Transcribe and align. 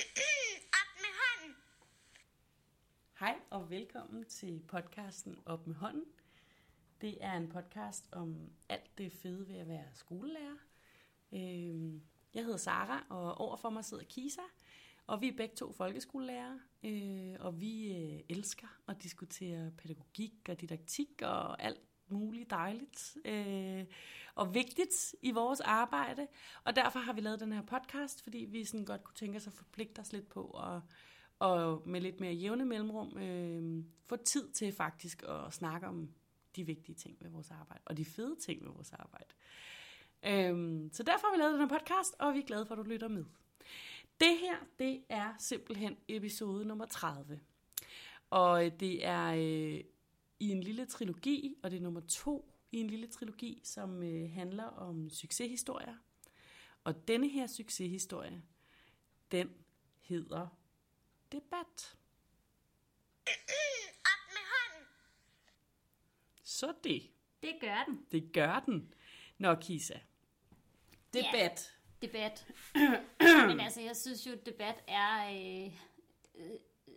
Op 0.00 0.96
med 0.96 1.12
hånden. 1.20 1.56
Hej 3.18 3.38
og 3.50 3.70
velkommen 3.70 4.24
til 4.24 4.62
podcasten 4.68 5.38
Op 5.46 5.66
med 5.66 5.74
hånden. 5.74 6.04
Det 7.00 7.24
er 7.24 7.32
en 7.32 7.48
podcast 7.48 8.08
om 8.12 8.52
alt 8.68 8.98
det 8.98 9.12
fede 9.12 9.48
ved 9.48 9.56
at 9.56 9.68
være 9.68 9.84
skolelærer. 9.94 10.56
Øhm, 11.32 12.02
jeg 12.34 12.44
hedder 12.44 12.56
Sara, 12.56 13.04
og 13.08 13.34
overfor 13.34 13.70
mig 13.70 13.84
sidder 13.84 14.04
Kisa, 14.04 14.42
og 15.06 15.20
vi 15.20 15.28
er 15.28 15.36
begge 15.36 15.54
to 15.54 15.72
folkeskolelærer, 15.72 16.58
øh, 16.84 17.36
og 17.40 17.60
vi 17.60 17.96
øh, 17.96 18.20
elsker 18.28 18.80
at 18.88 19.02
diskutere 19.02 19.70
pædagogik 19.78 20.48
og 20.48 20.60
didaktik 20.60 21.22
og 21.22 21.62
alt 21.62 21.89
muligt 22.12 22.50
dejligt 22.50 23.16
øh, 23.24 23.84
og 24.34 24.54
vigtigt 24.54 25.14
i 25.22 25.30
vores 25.30 25.60
arbejde. 25.60 26.26
Og 26.64 26.76
derfor 26.76 26.98
har 26.98 27.12
vi 27.12 27.20
lavet 27.20 27.40
den 27.40 27.52
her 27.52 27.62
podcast, 27.62 28.22
fordi 28.22 28.38
vi 28.38 28.64
sådan 28.64 28.84
godt 28.84 29.04
kunne 29.04 29.16
tænke 29.16 29.36
os 29.36 29.46
at 29.46 29.52
forpligte 29.52 30.00
os 30.00 30.12
lidt 30.12 30.28
på 30.28 30.50
at 30.50 30.82
og 31.40 31.82
med 31.88 32.00
lidt 32.00 32.20
mere 32.20 32.32
jævne 32.32 32.64
mellemrum 32.64 33.18
øh, 33.18 33.84
få 34.06 34.16
tid 34.16 34.50
til 34.50 34.72
faktisk 34.72 35.22
at 35.22 35.52
snakke 35.52 35.86
om 35.86 36.10
de 36.56 36.64
vigtige 36.64 36.94
ting 36.94 37.16
ved 37.20 37.30
vores 37.30 37.50
arbejde, 37.50 37.82
og 37.84 37.96
de 37.96 38.04
fede 38.04 38.36
ting 38.36 38.64
ved 38.64 38.72
vores 38.72 38.92
arbejde. 38.92 39.34
Øhm, 40.26 40.90
så 40.92 41.02
derfor 41.02 41.26
har 41.26 41.36
vi 41.36 41.40
lavet 41.40 41.52
den 41.52 41.60
her 41.60 41.78
podcast, 41.78 42.14
og 42.18 42.34
vi 42.34 42.38
er 42.38 42.46
glade 42.46 42.66
for, 42.66 42.74
at 42.74 42.78
du 42.78 42.82
lytter 42.82 43.08
med. 43.08 43.24
Det 44.20 44.38
her, 44.40 44.56
det 44.78 45.02
er 45.08 45.34
simpelthen 45.38 45.96
episode 46.08 46.64
nummer 46.64 46.86
30. 46.86 47.40
Og 48.30 48.80
det 48.80 49.06
er 49.06 49.26
øh, 49.36 49.80
i 50.40 50.48
en 50.50 50.62
lille 50.62 50.86
trilogi, 50.86 51.54
og 51.62 51.70
det 51.70 51.76
er 51.76 51.80
nummer 51.80 52.00
to 52.00 52.54
i 52.72 52.76
en 52.80 52.86
lille 52.86 53.06
trilogi, 53.06 53.60
som 53.64 54.02
øh, 54.02 54.30
handler 54.32 54.64
om 54.64 55.10
succeshistorier. 55.10 55.96
Og 56.84 57.08
denne 57.08 57.28
her 57.28 57.46
succeshistorie, 57.46 58.42
den 59.32 59.50
hedder 60.00 60.48
Debat. 61.32 61.96
Op 63.26 64.28
med 64.28 64.44
hånden. 64.50 64.86
Så 66.42 66.74
det, 66.84 67.10
Det 67.42 67.54
gør 67.60 67.84
den. 67.84 68.06
det 68.12 68.32
gør 68.32 68.60
den. 68.60 68.94
Nå, 69.38 69.54
Kisa. 69.54 69.98
Debat. 71.12 71.76
Debat. 72.02 72.46
Men 73.48 73.60
altså, 73.60 73.80
jeg 73.80 73.96
synes 73.96 74.26
jo, 74.26 74.32
debat 74.46 74.84
er 74.88 75.30
øh, 75.30 75.72
øh, 76.34 76.50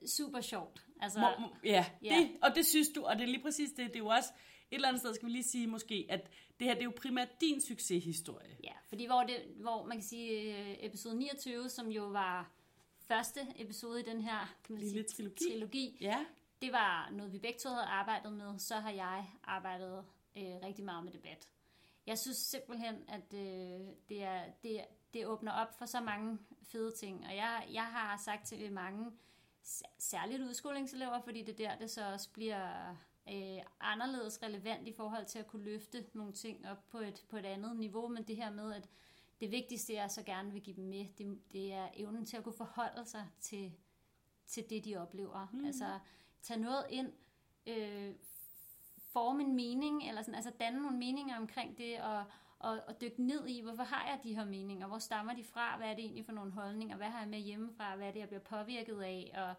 super 0.08 0.42
sjovt. 0.42 0.86
Altså, 1.02 1.20
må, 1.20 1.48
ja, 1.64 1.86
Ja. 2.04 2.16
Det, 2.18 2.32
og 2.42 2.56
det 2.56 2.66
synes 2.66 2.90
du, 2.96 3.04
og 3.06 3.16
det 3.16 3.24
er 3.24 3.28
lige 3.28 3.42
præcis 3.42 3.70
det. 3.70 3.88
Det 3.88 3.96
er 3.96 4.00
jo 4.00 4.08
også 4.08 4.30
et 4.72 4.76
eller 4.76 4.88
andet 4.88 5.00
sted, 5.02 5.14
skal 5.14 5.26
vi 5.28 5.32
lige 5.32 5.44
sige 5.44 5.68
måske, 5.68 6.06
at 6.10 6.30
det 6.60 6.68
her 6.68 6.74
det 6.74 6.82
er 6.82 6.86
jo 6.86 6.94
primært 7.02 7.42
din 7.42 7.62
succeshistorie. 7.62 8.58
ja, 8.64 8.72
fordi 8.90 9.06
hvor, 9.06 9.24
det, 9.24 9.36
hvor 9.56 9.86
man 9.86 9.98
kan 9.98 10.04
sige 10.04 10.58
øh, 10.58 10.76
episode 10.80 11.16
29, 11.18 11.70
som 11.70 11.88
jo 11.92 12.04
var 12.08 12.52
første 13.00 13.40
episode 13.56 14.00
i 14.00 14.04
den 14.04 14.22
her 14.22 14.56
kan 14.64 14.74
man 14.76 14.82
Lille 14.84 14.94
sige, 15.10 15.16
trilogi. 15.16 15.44
trilogi, 15.52 15.98
Ja, 16.02 16.26
det 16.62 16.72
var 16.72 17.10
noget, 17.12 17.34
vi 17.34 17.40
begge 17.40 17.60
to 17.60 17.70
havde 17.70 17.86
arbejdet 17.86 18.34
med. 18.34 18.60
Så 18.60 18.76
har 18.76 18.92
jeg 18.92 19.26
arbejdet 19.44 20.06
øh, 20.38 20.44
rigtig 20.64 20.86
meget 20.86 21.04
med 21.04 21.12
debat. 21.14 21.48
Jeg 22.08 22.20
synes 22.20 22.38
simpelthen, 22.38 22.96
at 23.08 23.34
øh, 23.34 23.88
det, 24.10 24.24
er, 24.24 24.44
det, 24.64 24.82
det 25.14 25.28
åbner 25.28 25.52
op 25.52 25.78
for 25.78 25.86
så 25.86 26.02
mange 26.02 26.38
fede 26.64 26.92
ting. 27.00 27.26
Og 27.26 27.36
jeg, 27.36 27.68
jeg 27.72 27.84
har 27.86 28.18
sagt 28.26 28.48
til 28.48 28.72
mange, 28.72 29.12
s- 29.12 29.33
særligt 30.00 30.42
udskolingselever, 30.42 31.22
fordi 31.22 31.44
det 31.44 31.58
der, 31.58 31.78
det 31.78 31.92
så 31.92 32.12
også 32.14 32.30
bliver 32.32 32.90
øh, 33.30 33.62
anderledes 33.80 34.44
relevant 34.44 34.88
i 34.88 34.94
forhold 34.94 35.26
til 35.26 35.40
at 35.40 35.48
kunne 35.48 35.64
løfte 35.64 36.06
nogle 36.14 36.34
ting 36.34 36.68
op 36.70 36.90
på 36.90 36.98
et, 36.98 37.26
på 37.30 37.38
et 37.38 37.46
andet 37.46 37.76
niveau. 37.76 38.08
Men 38.08 38.24
det 38.24 38.36
her 38.36 38.52
med, 38.52 38.74
at 38.74 38.90
det 39.42 39.52
vigtigste, 39.52 39.94
jeg 39.94 40.12
så 40.12 40.24
gerne 40.24 40.52
vil 40.52 40.62
give 40.62 40.76
dem 40.76 40.84
med, 40.84 41.06
det, 41.18 41.40
det 41.54 41.74
er 41.74 41.90
evnen 41.94 42.26
til 42.26 42.38
at 42.38 42.44
kunne 42.44 42.58
forholde 42.58 43.06
sig 43.06 43.28
til, 43.40 43.74
til 44.48 44.70
det, 44.70 44.86
de 44.86 44.96
oplever. 44.96 45.48
Mm. 45.54 45.66
Altså 45.66 46.00
tage 46.42 46.60
noget 46.60 46.86
ind, 46.90 47.14
øh, 47.68 48.16
forme 48.98 49.44
en 49.44 49.56
mening, 49.56 50.08
eller 50.08 50.22
sådan, 50.22 50.36
altså 50.36 50.52
danne 50.60 50.82
nogle 50.82 50.98
meninger 50.98 51.38
omkring 51.38 51.78
det, 51.78 52.02
og, 52.02 52.24
og, 52.64 52.80
og 52.88 53.02
dykke 53.02 53.24
ned 53.24 53.48
i, 53.48 53.62
hvorfor 53.62 53.84
har 53.84 54.08
jeg 54.08 54.20
de 54.24 54.36
her 54.36 54.46
meninger, 54.46 54.88
hvor 54.88 54.98
stammer 54.98 55.34
de 55.34 55.44
fra, 55.44 55.78
hvad 55.78 55.88
er 55.88 55.94
det 55.94 56.04
egentlig 56.04 56.26
for 56.26 56.32
nogle 56.32 56.52
holdninger, 56.52 56.98
hvad 56.98 57.08
har 57.08 57.20
jeg 57.20 57.30
med 57.30 57.40
hjemmefra, 57.40 57.96
hvad 57.96 58.08
er 58.08 58.12
det, 58.12 58.20
jeg 58.20 58.28
bliver 58.28 58.42
påvirket 58.42 59.02
af, 59.02 59.32
og, 59.38 59.56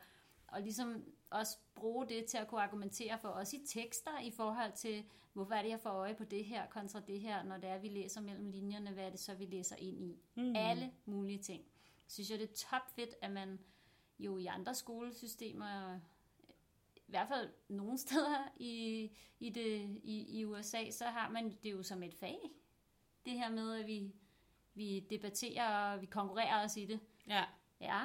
og 0.46 0.62
ligesom 0.62 1.04
også 1.30 1.58
bruge 1.74 2.08
det 2.08 2.24
til 2.24 2.38
at 2.38 2.48
kunne 2.48 2.62
argumentere 2.62 3.18
for 3.18 3.28
os 3.28 3.52
i 3.52 3.66
tekster 3.66 4.20
i 4.20 4.30
forhold 4.30 4.72
til, 4.72 5.04
hvorfor 5.32 5.54
er 5.54 5.62
det, 5.62 5.70
jeg 5.70 5.80
får 5.80 5.90
øje 5.90 6.14
på 6.14 6.24
det 6.24 6.44
her 6.44 6.66
kontra 6.66 7.00
det 7.00 7.20
her, 7.20 7.42
når 7.42 7.56
det 7.56 7.70
er, 7.70 7.78
vi 7.78 7.88
læser 7.88 8.20
mellem 8.20 8.46
linjerne, 8.46 8.90
hvad 8.90 9.04
er 9.04 9.10
det 9.10 9.20
så, 9.20 9.34
vi 9.34 9.44
læser 9.44 9.76
ind 9.76 10.02
i. 10.02 10.18
Mm. 10.34 10.56
Alle 10.56 10.92
mulige 11.04 11.38
ting. 11.38 11.64
Synes 12.08 12.30
jeg, 12.30 12.38
det 12.38 12.50
er 12.50 12.54
topfedt, 12.54 13.14
at 13.22 13.30
man 13.30 13.58
jo 14.18 14.38
i 14.38 14.46
andre 14.46 14.74
skolesystemer 14.74 16.00
i 16.96 17.10
hvert 17.10 17.28
fald 17.28 17.50
nogle 17.68 17.98
steder 18.06 18.52
i, 18.56 19.10
i, 19.40 19.50
det, 19.50 20.00
i, 20.02 20.38
i 20.38 20.44
USA, 20.44 20.90
så 20.90 21.04
har 21.04 21.30
man 21.30 21.58
det 21.62 21.70
jo 21.70 21.82
som 21.82 22.02
et 22.02 22.14
fag. 22.14 22.38
Det 23.24 23.32
her 23.32 23.50
med, 23.50 23.80
at 23.80 23.86
vi, 23.86 24.12
vi 24.74 25.00
debatterer 25.10 25.92
og 25.92 26.00
vi 26.00 26.06
konkurrerer 26.06 26.64
os 26.64 26.76
i 26.76 26.86
det. 26.86 27.00
ja. 27.26 27.44
Ja, 27.80 28.00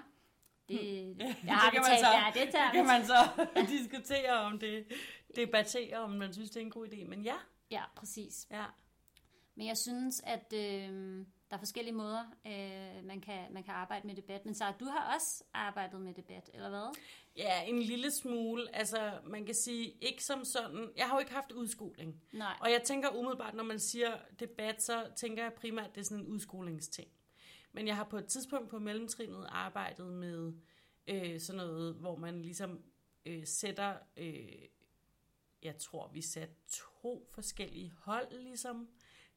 det, 0.70 1.08
Ja, 1.20 1.34
kan 1.74 1.82
man 1.82 2.00
så- 2.00 2.08
ja, 2.14 2.32
det 2.44 2.52
tager 2.52 2.72
kan 2.72 2.86
man 2.86 3.06
så 3.06 3.14
diskutere 3.78 4.32
om 4.40 4.60
det, 4.60 4.88
debattere 5.36 5.98
om 5.98 6.12
man 6.12 6.34
synes, 6.34 6.50
det 6.50 6.58
er 6.58 6.66
en 6.66 6.72
god 6.72 6.88
idé. 6.88 7.08
Men 7.08 7.22
ja, 7.24 7.36
Ja, 7.72 7.84
præcis. 7.96 8.48
ja. 8.52 8.66
Men 9.56 9.68
jeg 9.68 9.78
synes, 9.78 10.22
at 10.26 10.54
øh, 10.54 11.26
der 11.50 11.56
er 11.56 11.60
forskellige 11.60 11.96
måder, 11.96 12.24
øh, 12.46 13.06
man, 13.06 13.22
kan, 13.22 13.54
man 13.54 13.64
kan 13.64 13.74
arbejde 13.74 14.08
med 14.08 14.16
debat. 14.16 14.46
Men 14.46 14.56
så 14.56 14.74
du 14.80 14.86
har 14.86 15.16
også 15.16 15.44
arbejdet 15.54 16.02
med 16.02 16.14
debat, 16.14 16.50
eller 16.54 16.70
hvad? 16.70 16.98
Ja, 17.38 17.62
en 17.62 17.82
lille 17.82 18.12
smule. 18.12 18.76
Altså, 18.76 19.20
man 19.26 19.46
kan 19.46 19.56
sige, 19.56 19.94
ikke 20.02 20.24
som 20.24 20.46
sådan. 20.46 20.90
Jeg 20.98 21.06
har 21.06 21.16
jo 21.16 21.20
ikke 21.20 21.32
haft 21.32 21.52
udskoling. 21.52 22.22
Nej. 22.32 22.58
Og 22.62 22.72
jeg 22.72 22.84
tænker 22.84 23.10
umiddelbart, 23.10 23.54
når 23.54 23.64
man 23.64 23.80
siger 23.80 24.18
debat, 24.40 24.84
så 24.84 25.08
tænker 25.16 25.44
jeg 25.44 25.54
primært, 25.54 25.86
at 25.86 25.96
det 25.96 26.02
er 26.02 26.06
sådan 26.06 26.24
en 26.24 26.32
udskolingsting. 26.32 27.08
Men 27.72 27.88
jeg 27.88 27.96
har 27.96 28.04
på 28.04 28.18
et 28.18 28.26
tidspunkt 28.26 28.70
på 28.70 28.80
mellemtrinnet 28.80 29.48
arbejdet 29.50 30.08
med 30.08 30.54
øh, 31.08 31.40
sådan 31.40 31.58
noget, 31.58 31.96
hvor 31.96 32.16
man 32.16 32.42
ligesom 32.42 32.84
øh, 33.26 33.46
sætter, 33.48 33.96
øh, 34.18 34.68
jeg 35.64 35.78
tror 35.78 36.08
vi 36.14 36.22
satte 36.22 36.56
to 36.68 37.28
forskellige 37.32 37.94
hold 37.98 38.42
ligesom, 38.44 38.90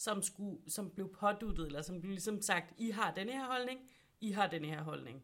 som, 0.02 0.22
skulle, 0.22 0.58
som 0.68 0.90
blev 0.90 1.14
påduttet, 1.14 1.66
eller 1.66 1.82
som 1.82 2.00
blev 2.00 2.10
ligesom 2.10 2.42
sagt, 2.42 2.74
I 2.78 2.90
har 2.90 3.14
denne 3.14 3.32
her 3.32 3.46
holdning, 3.46 3.80
I 4.20 4.30
har 4.30 4.46
denne 4.46 4.68
her 4.68 4.82
holdning. 4.82 5.22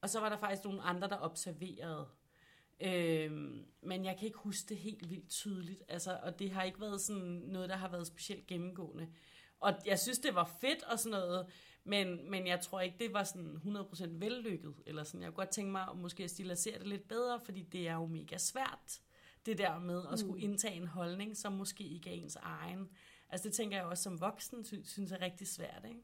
Og 0.00 0.10
så 0.10 0.20
var 0.20 0.28
der 0.28 0.36
faktisk 0.36 0.64
nogle 0.64 0.82
andre, 0.82 1.08
der 1.08 1.18
observerede. 1.20 2.08
Øhm, 2.80 3.64
men 3.82 4.04
jeg 4.04 4.16
kan 4.18 4.26
ikke 4.26 4.38
huske 4.38 4.68
det 4.68 4.76
helt 4.76 5.10
vildt 5.10 5.28
tydeligt. 5.28 5.82
Altså, 5.88 6.18
og 6.22 6.38
det 6.38 6.50
har 6.50 6.62
ikke 6.62 6.80
været 6.80 7.00
sådan 7.00 7.22
noget, 7.22 7.68
der 7.68 7.76
har 7.76 7.88
været 7.88 8.06
specielt 8.06 8.46
gennemgående. 8.46 9.08
Og 9.60 9.72
jeg 9.86 9.98
synes, 9.98 10.18
det 10.18 10.34
var 10.34 10.56
fedt 10.60 10.82
og 10.82 10.98
sådan 10.98 11.18
noget, 11.18 11.46
men, 11.84 12.30
men 12.30 12.46
jeg 12.46 12.60
tror 12.60 12.80
ikke, 12.80 12.96
det 12.98 13.12
var 13.12 13.24
sådan 13.24 13.56
100% 13.56 14.06
vellykket. 14.10 14.74
Eller 14.86 15.04
sådan. 15.04 15.22
Jeg 15.22 15.28
kunne 15.28 15.44
godt 15.44 15.50
tænke 15.50 15.72
mig 15.72 15.88
at 15.90 15.96
måske 15.96 16.28
stilisere 16.28 16.78
det 16.78 16.86
lidt 16.86 17.08
bedre, 17.08 17.40
fordi 17.40 17.62
det 17.62 17.88
er 17.88 17.94
jo 17.94 18.06
mega 18.06 18.38
svært, 18.38 19.00
det 19.46 19.58
der 19.58 19.78
med 19.78 20.02
at 20.12 20.18
skulle 20.18 20.42
indtage 20.42 20.74
en 20.74 20.86
holdning, 20.86 21.36
som 21.36 21.52
måske 21.52 21.84
ikke 21.84 22.10
er 22.10 22.14
ens 22.14 22.36
egen. 22.36 22.88
Altså 23.30 23.48
det 23.48 23.56
tænker 23.56 23.76
jeg 23.76 23.86
også 23.86 24.02
som 24.02 24.20
voksen, 24.20 24.64
sy- 24.64 24.74
synes 24.84 25.12
er 25.12 25.20
rigtig 25.20 25.46
svært, 25.46 25.84
ikke? 25.88 26.00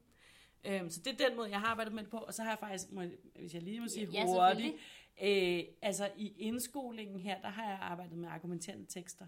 Øhm, 0.79 0.89
så 0.89 1.01
det 1.05 1.21
er 1.21 1.27
den 1.27 1.37
måde, 1.37 1.49
jeg 1.49 1.59
har 1.59 1.67
arbejdet 1.67 1.93
med 1.93 2.03
det 2.03 2.11
på. 2.11 2.17
Og 2.17 2.33
så 2.33 2.43
har 2.43 2.49
jeg 2.49 2.59
faktisk, 2.59 2.91
må, 2.91 3.03
hvis 3.35 3.53
jeg 3.53 3.61
lige 3.61 3.79
må 3.79 3.87
sige 3.87 4.05
Ja, 4.13 4.25
hurtigt, 4.25 4.75
øh, 5.23 5.63
altså 5.81 6.11
i 6.17 6.33
indskolingen 6.37 7.19
her, 7.19 7.41
der 7.41 7.49
har 7.49 7.69
jeg 7.69 7.77
arbejdet 7.81 8.17
med 8.17 8.29
argumenterende 8.29 8.85
tekster. 8.85 9.27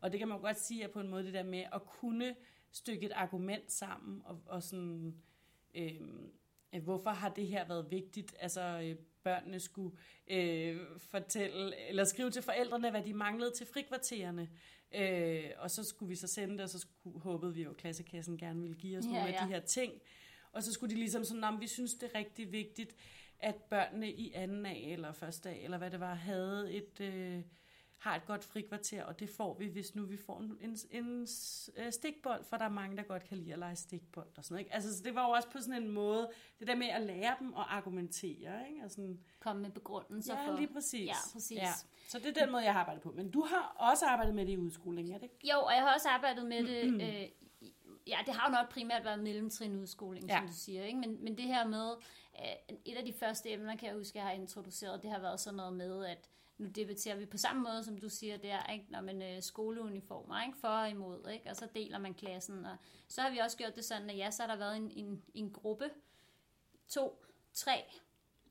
Og 0.00 0.12
det 0.12 0.18
kan 0.18 0.28
man 0.28 0.40
godt 0.40 0.60
sige 0.60 0.82
er 0.82 0.88
på 0.88 1.00
en 1.00 1.08
måde 1.08 1.24
det 1.24 1.34
der 1.34 1.42
med 1.42 1.64
at 1.72 1.84
kunne 1.86 2.34
stykke 2.72 3.06
et 3.06 3.12
argument 3.12 3.72
sammen, 3.72 4.22
og, 4.24 4.42
og 4.46 4.62
sådan, 4.62 5.22
øh, 5.74 6.00
hvorfor 6.80 7.10
har 7.10 7.28
det 7.28 7.46
her 7.46 7.68
været 7.68 7.90
vigtigt? 7.90 8.34
Altså 8.40 8.80
øh, 8.84 8.96
børnene 9.22 9.60
skulle 9.60 9.96
øh, 10.28 10.80
fortælle, 10.98 11.88
eller 11.88 12.04
skrive 12.04 12.30
til 12.30 12.42
forældrene, 12.42 12.90
hvad 12.90 13.02
de 13.02 13.14
manglede 13.14 13.52
til 13.56 13.66
frikvartererne. 13.66 14.48
Øh, 14.94 15.50
og 15.58 15.70
så 15.70 15.84
skulle 15.84 16.08
vi 16.08 16.16
så 16.16 16.26
sende 16.26 16.54
det, 16.54 16.60
og 16.60 16.68
så 16.68 16.78
skulle, 16.78 17.20
håbede 17.20 17.54
vi 17.54 17.62
jo, 17.62 17.70
at 17.70 17.76
klassekassen 17.76 18.38
gerne 18.38 18.60
ville 18.60 18.76
give 18.76 18.98
os 18.98 19.04
Ja, 19.04 19.10
ja, 19.10 19.16
nogle 19.16 19.34
af 19.36 19.40
ja. 19.40 19.46
de 19.46 19.52
her 19.52 19.60
ting. 19.60 19.92
Og 20.52 20.62
så 20.62 20.72
skulle 20.72 20.94
de 20.94 20.98
ligesom 20.98 21.24
sådan, 21.24 21.44
om 21.44 21.60
vi 21.60 21.66
synes, 21.66 21.94
det 21.94 22.10
er 22.14 22.18
rigtig 22.18 22.52
vigtigt, 22.52 22.96
at 23.38 23.54
børnene 23.54 24.12
i 24.12 24.32
anden 24.32 24.66
A 24.66 24.74
eller 24.74 25.12
første 25.12 25.50
A, 25.50 25.64
eller 25.64 25.78
hvad 25.78 25.90
det 25.90 26.00
var, 26.00 26.14
havde 26.14 26.72
et, 26.72 27.00
øh, 27.00 27.42
har 28.02 28.16
et 28.16 28.26
godt 28.26 28.44
frikvarter, 28.44 29.04
og 29.04 29.20
det 29.20 29.28
får 29.28 29.54
vi, 29.54 29.66
hvis 29.66 29.94
nu 29.94 30.04
vi 30.04 30.16
får 30.16 30.40
en, 30.40 30.58
en, 30.60 30.76
en 30.90 31.26
øh, 31.76 31.92
stikbold, 31.92 32.44
for 32.44 32.56
der 32.56 32.64
er 32.64 32.68
mange, 32.68 32.96
der 32.96 33.02
godt 33.02 33.24
kan 33.24 33.38
lide 33.38 33.52
at 33.52 33.58
lege 33.58 33.76
stikbold 33.76 34.28
og 34.36 34.44
sådan 34.44 34.54
noget. 34.54 34.64
Ikke? 34.64 34.74
Altså, 34.74 34.96
så 34.96 35.02
det 35.02 35.14
var 35.14 35.26
jo 35.26 35.30
også 35.30 35.48
på 35.48 35.58
sådan 35.58 35.82
en 35.82 35.90
måde, 35.90 36.30
det 36.58 36.66
der 36.66 36.74
med 36.74 36.86
at 36.86 37.02
lære 37.02 37.36
dem 37.40 37.54
at 37.54 37.64
argumentere, 37.68 38.68
ikke? 38.68 38.84
Og 38.84 38.90
sådan, 38.90 39.20
Komme 39.40 39.62
med 39.62 39.70
begrundelser 39.70 40.40
ja, 40.40 40.48
for... 40.48 40.56
lige 40.56 40.72
præcis. 40.72 41.06
Ja, 41.06 41.14
præcis. 41.32 41.58
Ja. 41.58 41.72
Så 42.08 42.18
det 42.18 42.36
er 42.36 42.44
den 42.44 42.52
måde, 42.52 42.64
jeg 42.64 42.72
har 42.72 42.80
arbejdet 42.80 43.02
på. 43.02 43.12
Men 43.12 43.30
du 43.30 43.40
har 43.40 43.76
også 43.78 44.06
arbejdet 44.06 44.34
med 44.34 44.46
det 44.46 44.52
i 44.52 44.58
udskolingen, 44.58 45.14
er 45.14 45.18
det 45.18 45.24
ikke? 45.24 45.50
Jo, 45.52 45.60
og 45.60 45.72
jeg 45.72 45.82
har 45.82 45.94
også 45.94 46.08
arbejdet 46.08 46.46
med 46.46 46.66
det. 46.66 47.02
Øh, 47.02 47.28
ja, 48.06 48.18
det 48.26 48.34
har 48.34 48.50
jo 48.50 48.54
nok 48.54 48.70
primært 48.70 49.04
været 49.04 49.18
mellemtrin 49.18 49.76
udskoling, 49.76 50.26
ja. 50.26 50.34
Ja. 50.34 50.40
som 50.40 50.48
du 50.48 50.54
siger. 50.54 50.84
Ikke? 50.84 50.98
Men, 50.98 51.24
men 51.24 51.36
det 51.36 51.44
her 51.44 51.66
med, 51.66 51.90
øh, 52.38 52.76
et 52.84 52.96
af 52.96 53.04
de 53.04 53.12
første 53.12 53.50
emner, 53.50 53.76
kan 53.76 53.88
jeg 53.88 53.96
huske, 53.96 54.18
jeg 54.18 54.26
har 54.26 54.32
introduceret, 54.32 55.02
det 55.02 55.10
har 55.10 55.20
været 55.20 55.40
sådan 55.40 55.56
noget 55.56 55.72
med, 55.72 56.06
at 56.06 56.28
nu 56.62 56.68
debatterer 56.68 57.16
vi 57.16 57.26
på 57.26 57.36
samme 57.36 57.62
måde, 57.62 57.84
som 57.84 57.98
du 57.98 58.08
siger 58.08 58.36
der, 58.36 58.66
ikke? 58.72 58.86
når 58.90 59.00
man 59.00 59.22
øh, 59.22 59.42
skoleuniformer, 59.42 60.42
ikke? 60.46 60.58
for 60.58 60.68
og 60.68 60.90
imod, 60.90 61.28
ikke? 61.32 61.50
og 61.50 61.56
så 61.56 61.68
deler 61.74 61.98
man 61.98 62.14
klassen. 62.14 62.64
Og 62.64 62.76
så 63.08 63.20
har 63.20 63.30
vi 63.30 63.38
også 63.38 63.56
gjort 63.56 63.76
det 63.76 63.84
sådan, 63.84 64.10
at 64.10 64.16
ja, 64.18 64.30
så 64.30 64.42
har 64.42 64.46
der 64.50 64.56
været 64.56 64.76
en, 64.76 64.90
en, 64.90 65.22
en 65.34 65.50
gruppe, 65.52 65.90
to, 66.88 67.24
tre, 67.52 67.84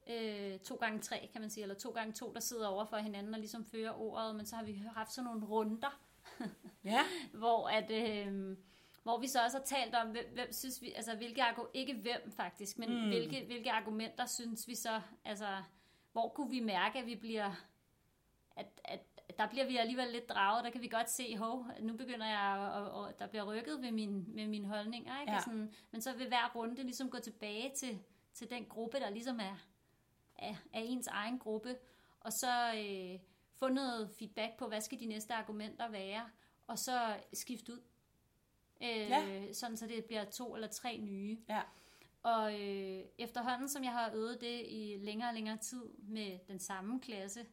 øh, 0.09 0.59
to 0.59 0.75
gange 0.75 0.99
tre, 0.99 1.29
kan 1.31 1.41
man 1.41 1.49
sige, 1.49 1.61
eller 1.61 1.75
to 1.75 1.89
gange 1.89 2.13
to, 2.13 2.33
der 2.33 2.39
sidder 2.39 2.67
over 2.67 2.85
for 2.85 2.97
hinanden 2.97 3.33
og 3.33 3.39
ligesom 3.39 3.65
fører 3.65 4.01
ordet, 4.01 4.35
men 4.35 4.45
så 4.45 4.55
har 4.55 4.63
vi 4.63 4.83
haft 4.95 5.11
sådan 5.13 5.25
nogle 5.25 5.45
runder, 5.45 5.99
Ja. 6.83 7.01
hvor 7.33 7.67
at... 7.67 7.91
Øh, 7.91 8.57
hvor 9.03 9.17
vi 9.19 9.27
så 9.27 9.43
også 9.43 9.57
har 9.57 9.65
talt 9.65 9.95
om, 9.95 10.07
hvem, 10.11 10.25
hvem 10.33 10.51
synes 10.53 10.81
vi, 10.81 10.91
altså 10.91 11.15
hvilke 11.15 11.43
argumenter, 11.43 11.79
ikke 11.79 11.93
hvem 11.93 12.31
faktisk, 12.31 12.79
men 12.79 12.89
Mm. 12.89 13.07
hvilke, 13.07 13.45
hvilke 13.45 13.71
argumenter 13.71 14.25
synes 14.25 14.67
vi 14.67 14.75
så, 14.75 15.01
altså 15.25 15.47
hvor 16.11 16.29
kunne 16.29 16.49
vi 16.49 16.59
mærke, 16.59 16.99
at 16.99 17.05
vi 17.05 17.15
bliver, 17.15 17.51
at, 18.61 18.81
at, 19.29 19.37
der 19.37 19.47
bliver 19.47 19.65
vi 19.65 19.77
alligevel 19.77 20.07
lidt 20.07 20.29
draget, 20.29 20.63
der 20.63 20.69
kan 20.69 20.81
vi 20.81 20.87
godt 20.87 21.09
se, 21.09 21.37
hov, 21.37 21.65
nu 21.79 21.93
begynder 21.97 22.25
jeg, 22.25 22.73
at, 22.75 23.09
at 23.09 23.19
der 23.19 23.27
bliver 23.27 23.43
rykket 23.43 23.81
ved, 23.81 23.91
min, 23.91 24.35
med 24.35 24.47
mine 24.47 24.67
holdninger, 24.67 25.21
ikke? 25.21 25.31
Ja. 25.31 25.37
Og 25.37 25.43
Sådan, 25.43 25.73
men 25.91 26.01
så 26.01 26.13
vil 26.13 26.27
hver 26.27 26.51
runde 26.55 26.83
ligesom 26.83 27.09
gå 27.09 27.19
tilbage 27.19 27.71
til, 27.77 27.99
til 28.33 28.49
den 28.49 28.65
gruppe, 28.65 28.99
der 28.99 29.09
ligesom 29.09 29.39
er, 29.39 29.55
er, 30.39 30.55
er 30.73 30.79
ens 30.81 31.07
egen 31.07 31.39
gruppe, 31.39 31.75
og 32.19 32.33
så 32.33 32.73
øh, 32.75 33.19
få 33.53 33.67
noget 33.67 34.09
feedback 34.19 34.57
på, 34.57 34.67
hvad 34.67 34.81
skal 34.81 34.99
de 34.99 35.05
næste 35.05 35.33
argumenter 35.33 35.89
være, 35.89 36.29
og 36.67 36.79
så 36.79 37.15
skifte 37.33 37.73
ud. 37.73 37.81
Øh, 38.83 39.09
Ja. 39.09 39.53
Sådan 39.53 39.77
så 39.77 39.87
det 39.87 40.05
bliver 40.05 40.23
to 40.25 40.55
eller 40.55 40.67
tre 40.67 40.97
nye. 40.97 41.37
Ja. 41.49 41.61
Og 42.23 42.61
øh, 42.61 43.03
efterhånden, 43.17 43.69
som 43.69 43.83
jeg 43.83 43.91
har 43.91 44.11
øvet 44.13 44.41
det 44.41 44.65
i 44.67 44.97
længere 45.01 45.29
og 45.29 45.33
længere 45.33 45.57
tid 45.57 45.83
med 45.97 46.39
den 46.47 46.59
samme 46.59 46.99
klasse, 47.01 47.45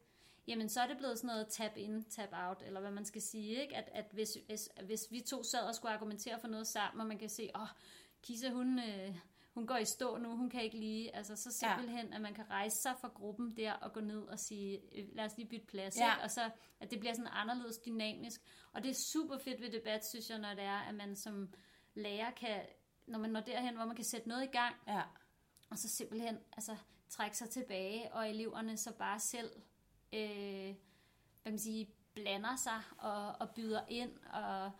jamen 0.49 0.69
så 0.69 0.81
er 0.81 0.87
det 0.87 0.97
blevet 0.99 1.19
sådan 1.19 1.29
noget 1.29 1.49
tap 1.49 1.77
in, 1.77 2.05
tap 2.05 2.29
out, 2.33 2.63
eller 2.67 2.81
hvad 2.81 2.91
man 2.91 3.05
skal 3.05 3.23
sige, 3.23 3.63
ikke? 3.63 3.77
At, 3.77 3.89
at 3.93 4.05
hvis, 4.13 4.39
hvis, 4.47 4.69
hvis 4.85 5.07
vi 5.11 5.21
to 5.21 5.43
sad 5.43 5.63
og 5.63 5.75
skulle 5.75 5.93
argumentere 5.93 6.41
for 6.41 6.49
noget 6.49 6.67
sammen, 6.67 7.01
og 7.01 7.07
man 7.07 7.19
kan 7.19 7.29
se, 7.29 7.51
åh, 7.55 7.63
oh, 7.63 7.69
Kisa, 8.23 8.49
hun, 8.51 8.79
øh, 8.79 9.17
hun 9.55 9.67
går 9.67 9.77
i 9.77 9.85
stå 9.85 10.17
nu, 10.17 10.37
hun 10.37 10.51
kan 10.51 10.63
ikke 10.63 10.79
lige, 10.79 11.17
altså 11.17 11.37
så 11.37 11.53
simpelthen, 11.53 12.09
ja. 12.09 12.15
at 12.15 12.21
man 12.21 12.35
kan 12.35 12.51
rejse 12.51 12.77
sig 12.77 12.95
fra 13.01 13.09
gruppen 13.09 13.57
der 13.57 13.73
og 13.73 13.93
gå 13.93 14.01
ned 14.01 14.23
og 14.23 14.39
sige, 14.39 14.81
øh, 14.99 15.09
lad 15.13 15.25
os 15.25 15.37
lige 15.37 15.49
bytte 15.49 15.67
plads, 15.67 15.97
Ja. 15.97 16.15
ikke? 16.15 16.23
og 16.25 16.31
så 16.31 16.51
at 16.81 16.91
det 16.91 17.01
bliver 17.01 17.15
sådan 17.15 17.31
anderledes 17.33 17.79
dynamisk. 17.79 18.41
Og 18.73 18.83
det 18.83 18.91
er 18.91 18.95
super 18.95 19.39
fedt 19.39 19.61
ved 19.61 19.71
debat, 19.71 20.07
synes 20.07 20.31
jeg, 20.31 20.39
når 20.39 20.55
det 20.55 20.65
er, 20.65 20.79
at 20.79 20.95
man 20.95 21.17
som 21.17 21.53
lærer 21.95 22.31
kan, 22.31 22.61
når 23.07 23.19
man 23.19 23.31
når 23.31 23.41
derhen, 23.41 23.77
hvor 23.77 23.85
man 23.85 23.97
kan 23.97 24.05
sætte 24.05 24.29
noget 24.29 24.45
i 24.45 24.51
gang, 24.51 24.75
Ja. 24.87 25.03
og 25.71 25.79
så 25.79 25.89
simpelthen 25.89 26.39
altså, 26.53 26.77
trække 27.09 27.37
sig 27.37 27.51
tilbage, 27.51 28.13
og 28.13 28.31
eleverne 28.31 28.77
så 28.77 28.93
bare 28.99 29.21
selv 29.21 29.51
øh, 30.13 30.75
hvad 31.43 31.45
kan 31.45 31.53
man 31.53 31.59
sige, 31.59 31.91
blander 32.15 32.57
sig 32.57 32.83
og, 32.99 33.33
og 33.41 33.51
byder 33.51 33.83
ind, 33.89 34.13
og 34.33 34.73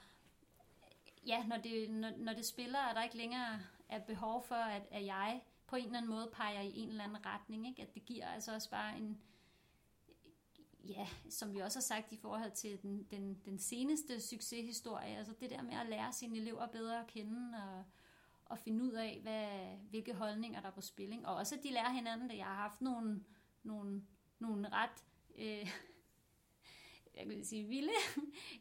ja, 1.27 1.47
når 1.47 1.57
det, 1.57 1.91
når, 1.91 2.11
når 2.17 2.33
det 2.33 2.47
spiller, 2.47 2.79
er 2.79 2.95
der 2.95 3.03
ikke 3.03 3.17
længere 3.17 3.61
er 3.89 3.99
behov 3.99 4.43
for, 4.43 4.55
at, 4.55 4.83
at 4.91 5.07
jeg 5.07 5.43
på 5.67 5.77
en 5.77 5.85
eller 5.85 5.99
anden 5.99 6.11
måde 6.11 6.31
peger 6.33 6.61
i 6.61 6.79
en 6.79 6.89
eller 6.89 7.05
anden 7.05 7.27
retning, 7.27 7.69
ikke? 7.69 7.83
at 7.83 7.95
det 7.95 8.05
giver 8.05 8.27
altså 8.27 8.55
også 8.55 8.71
bare 8.71 8.97
en, 8.99 9.21
ja, 10.85 11.09
som 11.31 11.55
vi 11.55 11.59
også 11.59 11.79
har 11.79 11.83
sagt 11.83 12.13
i 12.13 12.17
forhold 12.17 12.53
til 12.53 12.83
den, 12.83 13.07
den, 13.11 13.41
den 13.45 13.59
seneste 13.59 14.21
succeshistorie, 14.21 15.17
altså 15.17 15.33
det 15.41 15.51
der 15.51 15.63
med 15.63 15.75
at 15.75 15.89
lære 15.89 16.13
sine 16.13 16.37
elever 16.37 16.67
bedre 16.67 17.01
at 17.01 17.07
kende, 17.07 17.57
og, 17.57 17.85
og 18.45 18.59
finde 18.59 18.85
ud 18.85 18.93
af, 18.93 19.19
hvad, 19.23 19.77
hvilke 19.91 20.15
holdninger 20.15 20.61
der 20.61 20.69
er 20.69 20.73
på 20.73 20.81
spil. 20.81 21.13
Ikke? 21.13 21.29
Og 21.29 21.37
også 21.37 21.55
at 21.55 21.63
de 21.63 21.73
lærer 21.73 21.91
hinanden, 21.91 22.29
da 22.29 22.37
jeg 22.37 22.47
har 22.47 22.55
haft 22.55 22.81
nogle, 22.81 23.25
nogle, 23.63 24.03
nogle 24.39 24.69
ret, 24.69 25.05
øh, 25.39 25.71
jeg 27.15 27.27
kan 27.27 27.45
sige, 27.45 27.65
vilde 27.65 27.93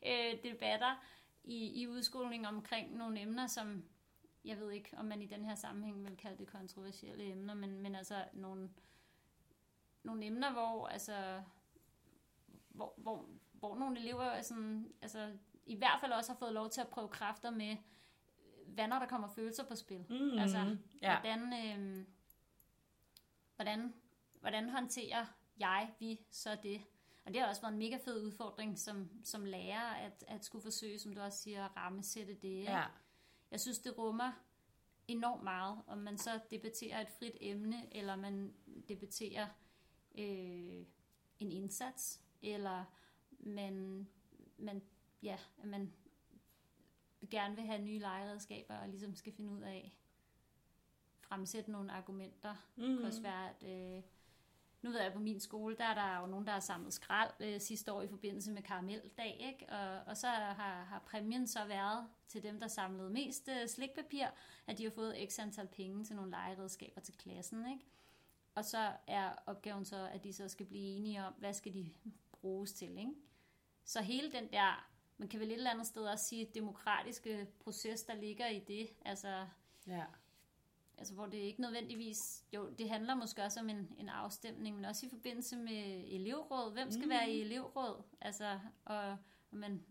øh, 0.07 0.43
debatter 0.43 0.95
i, 1.43 1.81
i 1.81 1.87
udskolingen 1.87 2.45
omkring 2.45 2.97
nogle 2.97 3.21
emner, 3.21 3.47
som 3.47 3.83
jeg 4.45 4.59
ved 4.59 4.71
ikke, 4.71 4.89
om 4.97 5.05
man 5.05 5.21
i 5.21 5.25
den 5.25 5.45
her 5.45 5.55
sammenhæng 5.55 6.05
vil 6.05 6.17
kalde 6.17 6.37
det 6.37 6.47
kontroversielle 6.47 7.31
emner, 7.31 7.53
men, 7.53 7.81
men 7.81 7.95
altså 7.95 8.25
nogle, 8.33 8.69
nogle 10.03 10.25
emner, 10.25 10.51
hvor 10.51 10.87
altså 10.87 11.41
hvor, 12.69 12.93
hvor, 12.97 13.25
hvor 13.51 13.77
nogle 13.77 13.99
elever 13.99 14.23
er 14.23 14.41
sådan, 14.41 14.91
altså, 15.01 15.31
i 15.65 15.75
hvert 15.75 15.99
fald 15.99 16.11
også 16.11 16.31
har 16.31 16.37
fået 16.39 16.53
lov 16.53 16.69
til 16.69 16.81
at 16.81 16.87
prøve 16.87 17.07
kræfter 17.07 17.49
med, 17.49 17.77
hvad 18.65 18.87
når 18.87 18.99
der 18.99 19.07
kommer 19.07 19.27
følelser 19.27 19.63
på 19.63 19.75
spil. 19.75 20.05
Mm, 20.09 20.39
Altså, 20.39 20.77
ja. 21.01 21.19
Hvordan, 21.19 21.53
øh, 21.53 22.05
hvordan, 23.55 23.93
hvordan 24.39 24.69
håndterer 24.69 25.25
jeg, 25.59 25.93
vi, 25.99 26.19
så 26.31 26.57
det? 26.63 26.81
Og 27.25 27.33
det 27.33 27.41
har 27.41 27.47
også 27.47 27.61
været 27.61 27.73
en 27.73 27.79
mega 27.79 27.97
fed 28.05 28.25
udfordring 28.25 28.79
som, 28.79 29.09
som 29.23 29.45
lærer, 29.45 29.93
at, 29.93 30.23
at 30.27 30.45
skulle 30.45 30.63
forsøge, 30.63 30.99
som 30.99 31.13
du 31.13 31.21
også 31.21 31.39
siger, 31.39 31.65
at 31.65 31.75
rammesætte 31.77 32.33
det. 32.33 32.43
ikke? 32.43 32.71
ja. 32.71 32.85
Jeg 33.51 33.59
synes, 33.59 33.79
det 33.79 33.97
rummer 33.97 34.31
enormt 35.07 35.43
meget, 35.43 35.81
om 35.87 35.97
man 35.97 36.17
så 36.17 36.39
debatterer 36.51 37.01
et 37.01 37.09
frit 37.09 37.37
emne, 37.41 37.95
eller 37.95 38.15
man 38.15 38.53
debatterer 38.89 39.47
øh, 40.17 40.85
en 41.39 41.51
indsats, 41.51 42.21
eller 42.41 42.85
man, 43.39 44.07
man, 44.57 44.81
ja, 45.23 45.37
at 45.57 45.67
man 45.67 45.93
gerne 47.29 47.55
vil 47.55 47.65
have 47.65 47.81
nye 47.81 47.99
legeredskaber, 47.99 48.75
og 48.75 48.89
ligesom 48.89 49.15
skal 49.15 49.33
finde 49.33 49.51
ud 49.51 49.61
af 49.61 49.97
fremsætte 51.21 51.71
nogle 51.71 51.91
argumenter. 51.91 52.55
Mm. 52.75 52.83
Det 52.83 52.97
kan 52.97 53.05
også 53.05 53.21
være, 53.21 53.49
at 53.49 53.63
øh, 53.63 54.03
nu 54.87 54.93
ved 54.93 55.01
jeg, 55.01 55.13
på 55.13 55.19
min 55.19 55.39
skole, 55.39 55.75
der 55.77 55.83
er 55.83 55.93
der 55.93 56.21
jo 56.21 56.27
nogen, 56.27 56.45
der 56.45 56.51
har 56.51 56.59
samlet 56.59 56.93
skrald 56.93 57.31
øh, 57.39 57.61
sidste 57.61 57.93
år 57.93 58.01
i 58.01 58.07
forbindelse 58.07 58.51
med 58.51 58.61
karameldag, 58.61 59.37
ikke? 59.39 59.73
Og, 59.73 59.99
og 60.05 60.17
så 60.17 60.27
har, 60.27 60.83
har 60.83 60.99
præmien 61.05 61.47
så 61.47 61.65
været 61.65 62.07
til 62.27 62.43
dem, 62.43 62.59
der 62.59 62.67
samlede 62.67 63.09
mest 63.09 63.49
øh, 63.49 63.67
slikpapir, 63.67 64.27
at 64.67 64.77
de 64.77 64.83
har 64.83 64.91
fået 64.91 65.27
x 65.29 65.39
antal 65.39 65.67
penge 65.67 66.03
til 66.03 66.15
nogle 66.15 66.31
legeredskaber 66.31 67.01
til 67.01 67.13
klassen, 67.17 67.71
ikke? 67.71 67.85
Og 68.55 68.65
så 68.65 68.91
er 69.07 69.31
opgaven 69.45 69.85
så, 69.85 70.09
at 70.13 70.23
de 70.23 70.33
så 70.33 70.47
skal 70.47 70.65
blive 70.65 70.97
enige 70.97 71.23
om, 71.23 71.33
hvad 71.33 71.53
skal 71.53 71.73
de 71.73 71.93
bruges 72.31 72.73
til, 72.73 72.97
ikke? 72.97 73.13
Så 73.85 74.01
hele 74.01 74.31
den 74.31 74.51
der, 74.51 74.89
man 75.17 75.29
kan 75.29 75.39
vel 75.39 75.47
et 75.47 75.53
eller 75.53 75.71
andet 75.71 75.87
sted 75.87 76.05
også 76.05 76.25
sige, 76.25 76.51
demokratiske 76.55 77.47
proces, 77.59 78.03
der 78.03 78.15
ligger 78.15 78.47
i 78.47 78.59
det, 78.59 78.89
altså 79.05 79.47
ja 79.87 80.03
altså 80.97 81.13
hvor 81.13 81.25
det 81.25 81.37
ikke 81.37 81.61
nødvendigvis, 81.61 82.45
jo, 82.53 82.69
det 82.69 82.89
handler 82.89 83.15
måske 83.15 83.43
også 83.43 83.59
om 83.59 83.69
en, 83.69 83.91
en 83.97 84.09
afstemning, 84.09 84.75
men 84.75 84.85
også 84.85 85.05
i 85.05 85.09
forbindelse 85.09 85.57
med 85.57 86.03
elevråd. 86.07 86.73
Hvem 86.73 86.91
skal 86.91 87.03
mm. 87.03 87.09
være 87.09 87.29
i 87.31 87.41
elevråd? 87.41 88.03
Altså, 88.21 88.59
og, 88.85 89.09
og 89.51 89.57
man, 89.57 89.85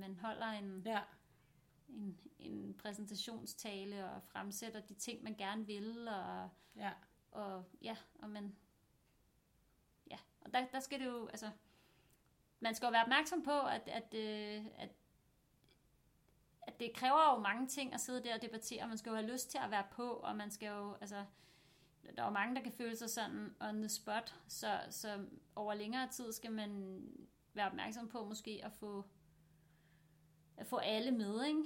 man 0.00 0.16
holder 0.16 0.46
en, 0.46 0.82
Ja. 0.86 1.00
en, 1.88 2.20
en 2.38 2.74
præsentationstale 2.74 4.10
og 4.10 4.22
fremsætter 4.22 4.80
de 4.80 4.94
ting, 4.94 5.22
man 5.22 5.34
gerne 5.34 5.66
vil, 5.66 6.08
og, 6.08 6.48
Ja. 6.76 6.92
og 7.30 7.64
ja, 7.82 7.96
og 8.18 8.30
man, 8.30 8.56
ja, 10.10 10.18
og 10.40 10.52
der, 10.52 10.66
der 10.72 10.80
skal 10.80 11.00
det 11.00 11.06
jo, 11.06 11.26
altså, 11.26 11.50
man 12.60 12.74
skal 12.74 12.86
jo 12.86 12.90
være 12.90 13.02
opmærksom 13.02 13.42
på, 13.42 13.60
at, 13.60 13.88
at, 13.88 14.14
øh, 14.14 14.66
at, 14.78 14.90
at 16.68 16.80
det 16.80 16.92
kræver 16.94 17.34
jo 17.34 17.40
mange 17.42 17.66
ting 17.66 17.94
at 17.94 18.00
sidde 18.00 18.22
der 18.24 18.34
og 18.34 18.42
debattere. 18.42 18.88
Man 18.88 18.98
skal 18.98 19.10
jo 19.10 19.16
have 19.16 19.30
lyst 19.32 19.50
til 19.50 19.58
at 19.64 19.70
være 19.70 19.84
på, 19.90 20.10
og 20.10 20.36
man 20.36 20.50
skal 20.50 20.68
jo, 20.68 20.94
altså, 21.00 21.24
der 22.16 22.22
er 22.22 22.26
jo 22.26 22.32
mange, 22.32 22.54
der 22.54 22.62
kan 22.62 22.72
føle 22.72 22.96
sig 22.96 23.10
sådan 23.10 23.54
on 23.60 23.76
the 23.76 23.88
spot, 23.88 24.34
så, 24.48 24.80
så 24.90 25.24
over 25.56 25.74
længere 25.74 26.08
tid 26.08 26.32
skal 26.32 26.52
man 26.52 27.02
være 27.54 27.66
opmærksom 27.66 28.08
på 28.08 28.24
måske 28.24 28.60
at 28.64 28.72
få, 28.72 29.04
at 30.56 30.66
få 30.66 30.76
alle 30.76 31.10
med, 31.10 31.44
ikke? 31.44 31.62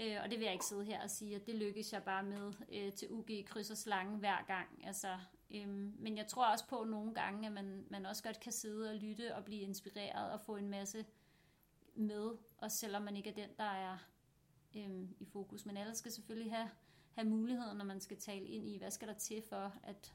Øh, 0.00 0.22
og 0.24 0.30
det 0.30 0.38
vil 0.38 0.44
jeg 0.44 0.52
ikke 0.52 0.64
sidde 0.64 0.84
her 0.84 1.02
og 1.02 1.10
sige, 1.10 1.36
at 1.36 1.46
det 1.46 1.54
lykkes 1.54 1.92
jeg 1.92 2.02
bare 2.02 2.22
med 2.22 2.52
øh, 2.72 2.92
til 2.92 3.08
UG 3.10 3.28
kryds 3.46 3.70
og 3.70 3.76
slange 3.76 4.18
hver 4.18 4.44
gang. 4.46 4.86
Altså, 4.86 5.18
øhm, 5.50 5.94
men 5.98 6.16
jeg 6.16 6.26
tror 6.26 6.46
også 6.46 6.66
på 6.68 6.84
nogle 6.84 7.14
gange, 7.14 7.46
at 7.46 7.52
man, 7.52 7.86
man 7.90 8.06
også 8.06 8.22
godt 8.22 8.40
kan 8.40 8.52
sidde 8.52 8.90
og 8.90 8.96
lytte 8.96 9.34
og 9.34 9.44
blive 9.44 9.60
inspireret 9.60 10.32
og 10.32 10.40
få 10.40 10.56
en 10.56 10.68
masse 10.68 11.06
med, 11.94 12.30
også 12.58 12.76
selvom 12.76 13.02
man 13.02 13.16
ikke 13.16 13.30
er 13.30 13.34
den, 13.34 13.48
der 13.58 13.64
er 13.64 13.98
øhm, 14.76 15.14
i 15.20 15.24
fokus. 15.24 15.66
Men 15.66 15.76
alle 15.76 15.94
skal 15.94 16.12
selvfølgelig 16.12 16.52
have, 16.52 16.70
have 17.14 17.28
muligheden, 17.28 17.76
når 17.76 17.84
man 17.84 18.00
skal 18.00 18.16
tale 18.16 18.44
ind 18.46 18.68
i, 18.68 18.78
hvad 18.78 18.90
skal 18.90 19.08
der 19.08 19.14
til 19.14 19.42
for, 19.48 19.72
at, 19.82 20.14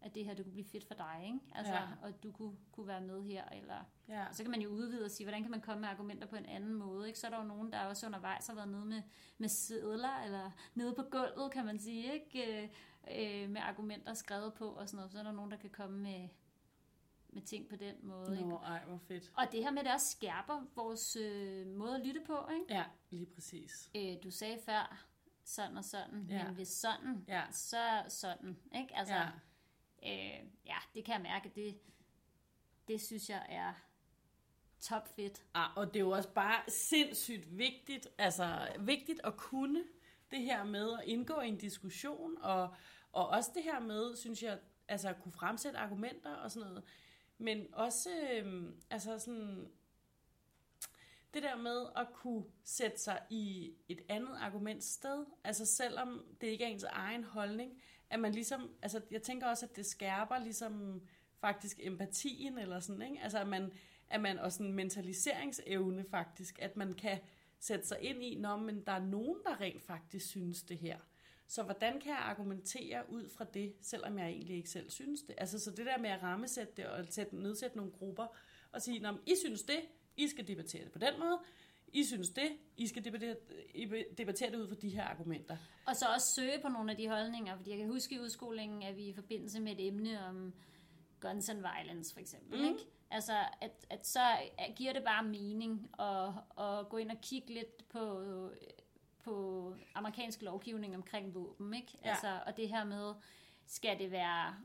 at 0.00 0.14
det 0.14 0.24
her 0.24 0.34
det 0.34 0.44
kunne 0.44 0.52
blive 0.52 0.64
fedt 0.64 0.84
for 0.84 0.94
dig, 0.94 1.20
ikke? 1.24 1.38
Altså, 1.54 1.72
Ja. 1.72 1.88
og 2.02 2.08
at 2.08 2.22
du 2.22 2.32
kunne, 2.32 2.56
kunne 2.72 2.86
være 2.86 3.00
med 3.00 3.22
her, 3.22 3.44
eller 3.48 3.84
Ja. 4.08 4.26
og 4.28 4.34
så 4.34 4.42
kan 4.42 4.50
man 4.50 4.60
jo 4.62 4.68
udvide 4.68 5.04
og 5.04 5.10
sige, 5.10 5.24
hvordan 5.26 5.42
kan 5.42 5.50
man 5.50 5.60
komme 5.60 5.80
med 5.80 5.88
argumenter 5.88 6.26
på 6.26 6.36
en 6.36 6.46
anden 6.46 6.74
måde. 6.74 7.06
Ikke? 7.06 7.18
Så 7.18 7.26
er 7.26 7.30
der 7.30 7.38
jo 7.38 7.44
nogen, 7.44 7.72
der 7.72 7.80
også 7.86 8.06
undervejs 8.06 8.46
har 8.46 8.54
været 8.54 8.68
nede 8.68 8.84
med, 8.86 9.02
med 9.38 9.48
sædler, 9.48 10.22
eller 10.24 10.50
nede 10.74 10.94
på 10.94 11.02
gulvet, 11.02 11.52
kan 11.52 11.66
man 11.66 11.78
sige, 11.78 12.12
ikke? 12.14 12.62
Øh, 12.62 12.68
øh, 13.44 13.50
med 13.50 13.60
argumenter 13.60 14.14
skrevet 14.14 14.54
på 14.54 14.68
og 14.68 14.88
sådan 14.88 14.96
noget. 14.96 15.12
Så 15.12 15.18
er 15.18 15.22
der 15.22 15.32
nogen, 15.32 15.50
der 15.50 15.56
kan 15.56 15.70
komme 15.70 15.98
med, 15.98 16.28
med 17.32 17.42
ting 17.42 17.68
på 17.68 17.76
den 17.76 17.94
måde. 18.02 18.36
Ikke? 18.38 18.48
Nå, 18.48 18.56
ej, 18.56 18.84
hvor 18.84 18.98
fedt. 18.98 19.32
Og 19.36 19.44
det 19.52 19.62
her 19.64 19.70
med, 19.70 19.84
det 19.84 19.92
også 19.92 20.10
skærper 20.10 20.66
vores 20.74 21.16
øh, 21.16 21.66
måde 21.66 21.94
at 21.94 22.06
lytte 22.06 22.20
på. 22.26 22.48
Ikke? 22.52 22.74
Ja, 22.74 22.84
lige 23.10 23.26
præcis. 23.26 23.90
Øh, 23.96 24.16
du 24.24 24.30
sagde 24.30 24.58
før, 24.66 25.06
sådan 25.44 25.76
og 25.76 25.84
sådan, 25.84 26.26
Ja. 26.30 26.44
men 26.44 26.54
hvis 26.54 26.68
sådan, 26.68 27.24
Ja. 27.28 27.42
så 27.50 28.02
sådan. 28.08 28.58
Ikke? 28.74 28.96
Altså, 28.96 29.14
Ja. 29.14 29.28
Øh, 30.02 30.46
ja, 30.66 30.76
det 30.94 31.04
kan 31.04 31.14
jeg 31.14 31.22
mærke, 31.22 31.52
det, 31.54 31.78
det 32.88 33.00
synes 33.00 33.30
jeg 33.30 33.46
er 33.48 33.72
topfedt. 34.80 35.44
Ah, 35.54 35.76
og 35.76 35.86
det 35.86 35.96
er 35.96 36.00
jo 36.00 36.10
også 36.10 36.32
bare 36.32 36.62
sindssygt 36.68 37.58
vigtigt, 37.58 38.08
altså 38.18 38.68
vigtigt 38.80 39.20
at 39.24 39.36
kunne 39.36 39.84
det 40.30 40.42
her 40.42 40.64
med 40.64 40.92
at 40.98 41.04
indgå 41.04 41.40
i 41.40 41.48
en 41.48 41.58
diskussion, 41.58 42.38
og, 42.42 42.74
og 43.12 43.28
også 43.28 43.50
det 43.54 43.62
her 43.62 43.80
med, 43.80 44.16
synes 44.16 44.42
jeg, 44.42 44.58
altså 44.88 45.08
at 45.08 45.22
kunne 45.22 45.32
fremsætte 45.32 45.78
argumenter 45.78 46.34
og 46.34 46.50
sådan 46.50 46.68
noget. 46.68 46.84
Men 47.40 47.66
også, 47.72 48.10
øh, 48.32 48.62
altså 48.90 49.18
sådan, 49.18 49.68
det 51.34 51.42
der 51.42 51.56
med 51.56 51.86
at 51.96 52.06
kunne 52.12 52.44
sætte 52.64 52.98
sig 52.98 53.20
i 53.30 53.72
et 53.88 54.00
andet 54.08 54.36
argument 54.40 54.84
sted, 54.84 55.26
altså 55.44 55.66
selvom 55.66 56.24
det 56.40 56.46
ikke 56.46 56.64
er 56.64 56.68
ens 56.68 56.84
egen 56.84 57.24
holdning, 57.24 57.82
at 58.10 58.20
man 58.20 58.32
ligesom, 58.32 58.70
altså 58.82 59.00
jeg 59.10 59.22
tænker 59.22 59.46
også, 59.46 59.66
at 59.66 59.76
det 59.76 59.86
skærper 59.86 60.38
ligesom 60.38 61.02
faktisk 61.38 61.80
empatien 61.82 62.58
eller 62.58 62.80
sådan, 62.80 63.02
ikke? 63.02 63.22
Altså 63.22 63.38
at 63.38 63.48
man, 63.48 63.72
at 64.08 64.20
man 64.20 64.38
også 64.38 64.62
en 64.62 64.72
mentaliseringsevne 64.72 66.04
faktisk, 66.10 66.58
at 66.62 66.76
man 66.76 66.92
kan 66.92 67.18
sætte 67.58 67.86
sig 67.86 68.00
ind 68.00 68.22
i, 68.22 68.34
når 68.34 68.56
men 68.56 68.84
der 68.86 68.92
er 68.92 69.04
nogen, 69.04 69.38
der 69.44 69.60
rent 69.60 69.82
faktisk 69.82 70.26
synes 70.26 70.62
det 70.62 70.78
her. 70.78 70.98
Så 71.50 71.62
hvordan 71.62 72.00
kan 72.00 72.10
jeg 72.10 72.18
argumentere 72.18 73.02
ud 73.08 73.28
fra 73.28 73.44
det, 73.44 73.74
selvom 73.80 74.18
jeg 74.18 74.28
egentlig 74.28 74.56
ikke 74.56 74.70
selv 74.70 74.90
synes 74.90 75.22
det? 75.22 75.34
Altså 75.38 75.58
så 75.58 75.70
det 75.70 75.86
der 75.86 75.98
med 75.98 76.10
at 76.10 76.22
rammesætte 76.22 76.72
det 76.76 76.86
og 76.86 77.06
sætte, 77.08 77.36
nedsætte 77.36 77.76
nogle 77.76 77.92
grupper 77.92 78.26
og 78.72 78.82
sige, 78.82 79.00
når 79.00 79.18
I 79.26 79.34
synes 79.44 79.62
det, 79.62 79.80
I 80.16 80.28
skal 80.28 80.48
debattere 80.48 80.84
det 80.84 80.92
på 80.92 80.98
den 80.98 81.18
måde, 81.18 81.38
I 81.92 82.04
synes 82.04 82.30
det, 82.30 82.48
I 82.76 82.86
skal 82.86 83.04
debattere, 83.04 83.36
I 83.74 84.04
debattere 84.18 84.50
det 84.50 84.56
ud 84.56 84.68
fra 84.68 84.74
de 84.74 84.88
her 84.88 85.04
argumenter. 85.04 85.56
Og 85.86 85.96
så 85.96 86.06
også 86.14 86.34
søge 86.34 86.60
på 86.62 86.68
nogle 86.68 86.90
af 86.90 86.96
de 86.96 87.08
holdninger, 87.08 87.56
fordi 87.56 87.70
jeg 87.70 87.78
kan 87.78 87.88
huske 87.88 88.14
i 88.14 88.20
udskolingen, 88.20 88.82
at 88.82 88.96
vi 88.96 89.08
i 89.08 89.12
forbindelse 89.12 89.60
med 89.60 89.72
et 89.72 89.86
emne 89.86 90.26
om 90.26 90.54
guns 91.20 91.48
and 91.48 91.58
violence 91.58 92.12
for 92.12 92.20
eksempel, 92.20 92.58
mm. 92.58 92.64
ikke? 92.64 92.86
Altså, 93.10 93.32
at, 93.60 93.86
at 93.90 94.06
så 94.06 94.20
giver 94.76 94.92
det 94.92 95.04
bare 95.04 95.24
mening 95.24 95.90
at, 95.98 96.28
at 96.64 96.88
gå 96.88 96.96
ind 96.96 97.10
og 97.10 97.20
kigge 97.22 97.54
lidt 97.54 97.88
på, 97.88 98.22
på 99.24 99.74
amerikansk 99.94 100.42
lovgivning 100.42 100.96
omkring 100.96 101.34
våben, 101.34 101.74
ikke? 101.74 101.98
Ja. 102.04 102.10
Altså, 102.10 102.40
og 102.46 102.56
det 102.56 102.68
her 102.68 102.84
med, 102.84 103.14
skal 103.66 103.98
det 103.98 104.10
være 104.10 104.56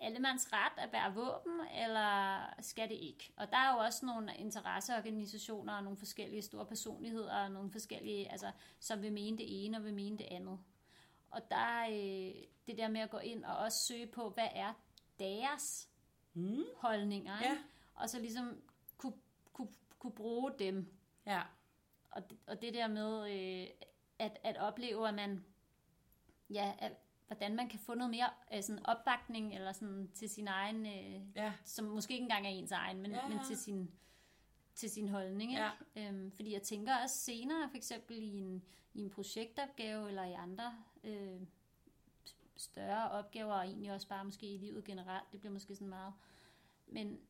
allemands 0.00 0.52
ret 0.52 0.72
at 0.84 0.90
bære 0.90 1.14
våben, 1.14 1.60
eller 1.84 2.40
skal 2.60 2.88
det 2.88 2.94
ikke? 2.94 3.32
Og 3.36 3.50
der 3.50 3.56
er 3.56 3.72
jo 3.72 3.78
også 3.78 4.06
nogle 4.06 4.34
interesseorganisationer 4.36 5.74
og 5.74 5.82
nogle 5.82 5.98
forskellige 5.98 6.42
store 6.42 6.66
personligheder, 6.66 7.36
og 7.44 7.50
nogle 7.50 7.70
forskellige, 7.70 8.30
altså, 8.30 8.50
som 8.80 9.02
vil 9.02 9.12
mene 9.12 9.38
det 9.38 9.64
ene 9.64 9.76
og 9.76 9.84
vil 9.84 9.94
mene 9.94 10.18
det 10.18 10.26
andet. 10.30 10.58
Og 11.30 11.40
der 11.50 11.56
er 11.56 11.88
øh, 11.90 12.34
det 12.66 12.78
der 12.78 12.88
med 12.88 13.00
at 13.00 13.10
gå 13.10 13.18
ind 13.18 13.44
og 13.44 13.56
også 13.56 13.78
søge 13.78 14.06
på, 14.06 14.30
hvad 14.30 14.48
er 14.52 14.72
deres 15.18 15.88
Mm. 16.34 16.64
holdninger, 16.76 17.40
ikke? 17.40 17.54
Ja. 17.54 17.58
og 17.94 18.08
så 18.10 18.18
ligesom 18.20 18.62
kunne, 18.96 19.12
kunne, 19.52 19.68
kunne 19.98 20.12
bruge 20.12 20.52
dem. 20.58 20.94
Ja. 21.26 21.42
Og, 22.12 22.30
det- 22.30 22.38
og 22.46 22.62
det 22.62 22.74
der 22.74 22.86
med 22.88 23.30
øh, 23.30 23.68
at, 24.18 24.38
at 24.44 24.56
opleve, 24.56 25.08
at 25.08 25.14
man, 25.14 25.44
ja, 26.50 26.72
at, 26.78 26.92
hvordan 27.26 27.56
man 27.56 27.68
kan 27.68 27.78
få 27.78 27.94
noget 27.94 28.10
mere 28.10 28.30
øh, 28.54 28.62
sådan 28.62 28.86
opbakning 28.86 29.54
eller 29.54 29.72
sådan 29.72 30.10
til 30.14 30.28
sin 30.30 30.48
egen, 30.48 30.86
øh, 30.86 31.36
Ja. 31.36 31.52
som 31.64 31.84
måske 31.84 32.12
ikke 32.14 32.22
engang 32.22 32.46
er 32.46 32.50
ens 32.50 32.72
egen, 32.72 33.02
men, 33.02 33.10
ja, 33.10 33.16
ja. 33.22 33.28
men 33.28 33.38
til 33.46 33.56
sin 33.58 33.90
til 34.74 34.90
sin 34.90 35.08
holdning. 35.08 35.50
Ikke? 35.52 35.62
Ja. 35.96 36.08
Øhm, 36.08 36.30
fordi 36.32 36.52
jeg 36.52 36.62
tænker 36.62 36.96
også 37.02 37.16
senere, 37.18 37.68
for 37.70 37.76
eksempel 37.76 38.18
i 38.22 38.38
en, 38.38 38.64
i 38.94 39.00
en 39.00 39.10
projektopgave 39.10 40.08
eller 40.08 40.24
i 40.24 40.32
andre 40.32 40.74
øh, 41.04 41.40
større 42.56 43.10
opgaver, 43.10 43.54
og 43.54 43.64
egentlig 43.64 43.92
også 43.92 44.08
bare 44.08 44.24
måske 44.24 44.54
i 44.54 44.58
livet 44.58 44.84
generelt, 44.84 45.32
det 45.32 45.40
bliver 45.40 45.52
måske 45.52 45.74
sådan 45.74 45.88
meget. 45.88 46.12
Men, 46.86 47.20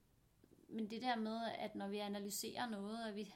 men 0.68 0.90
det 0.90 1.02
der 1.02 1.16
med, 1.16 1.40
at 1.58 1.74
når 1.74 1.88
vi 1.88 1.98
analyserer 1.98 2.66
noget, 2.68 3.08
at, 3.08 3.16
vi, 3.16 3.34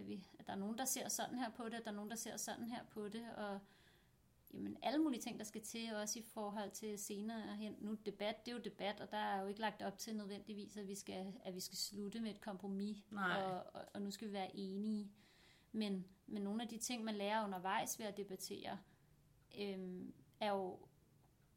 at, 0.00 0.08
vi, 0.08 0.26
at 0.38 0.46
der 0.46 0.52
er 0.52 0.56
nogen, 0.56 0.78
der 0.78 0.84
ser 0.84 1.08
sådan 1.08 1.38
her 1.38 1.50
på 1.50 1.64
det, 1.68 1.74
at 1.74 1.84
der 1.84 1.90
er 1.90 1.94
nogen, 1.94 2.10
der 2.10 2.16
ser 2.16 2.36
sådan 2.36 2.64
her 2.64 2.84
på 2.90 3.08
det, 3.08 3.24
og 3.36 3.60
jamen, 4.54 4.76
alle 4.82 4.98
mulige 4.98 5.20
ting, 5.20 5.38
der 5.38 5.44
skal 5.44 5.62
til, 5.62 5.94
også 5.94 6.18
i 6.18 6.22
forhold 6.22 6.70
til 6.70 6.98
senere 6.98 7.56
hen. 7.56 7.76
Nu 7.80 7.94
debat, 8.06 8.46
det 8.46 8.52
er 8.52 8.56
jo 8.56 8.62
debat, 8.62 9.00
og 9.00 9.10
der 9.10 9.16
er 9.16 9.40
jo 9.40 9.46
ikke 9.46 9.60
lagt 9.60 9.82
op 9.82 9.98
til 9.98 10.16
nødvendigvis, 10.16 10.76
at 10.76 10.88
vi 10.88 10.94
skal, 10.94 11.34
at 11.44 11.54
vi 11.54 11.60
skal 11.60 11.78
slutte 11.78 12.20
med 12.20 12.30
et 12.30 12.40
kompromis, 12.40 12.96
Nej. 13.10 13.42
og, 13.42 13.66
og, 13.74 13.84
og 13.94 14.02
nu 14.02 14.10
skal 14.10 14.28
vi 14.28 14.32
være 14.32 14.56
enige. 14.56 15.10
Men, 15.72 16.06
men 16.26 16.42
nogle 16.42 16.62
af 16.62 16.68
de 16.68 16.78
ting, 16.78 17.04
man 17.04 17.14
lærer 17.14 17.44
undervejs 17.44 17.98
ved 17.98 18.06
at 18.06 18.16
debattere, 18.16 18.78
øhm, 19.58 20.14
er 20.40 20.50
jo, 20.50 20.78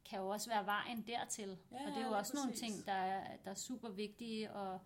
kan 0.04 0.18
jo 0.18 0.28
også 0.28 0.50
være 0.50 0.66
vejen 0.66 1.06
dertil. 1.06 1.58
Ja, 1.72 1.76
og 1.76 1.86
det 1.86 1.88
er 1.88 1.90
ja, 1.90 2.02
jo 2.02 2.08
lige 2.08 2.16
også 2.16 2.34
nogle 2.34 2.50
præcis. 2.50 2.74
ting, 2.74 2.86
der 2.86 2.92
er, 2.92 3.36
der 3.36 3.50
er 3.50 3.54
super 3.54 3.88
vigtige 3.88 4.48
at, 4.48 4.80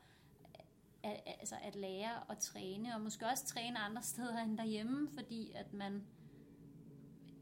at, 1.02 1.20
altså 1.26 1.56
at 1.62 1.76
lære 1.76 2.22
og 2.28 2.38
træne, 2.38 2.94
og 2.94 3.00
måske 3.00 3.26
også 3.26 3.46
træne 3.46 3.78
andre 3.78 4.02
steder 4.02 4.38
end 4.38 4.58
derhjemme, 4.58 5.08
fordi 5.14 5.52
at 5.54 5.72
man, 5.72 6.06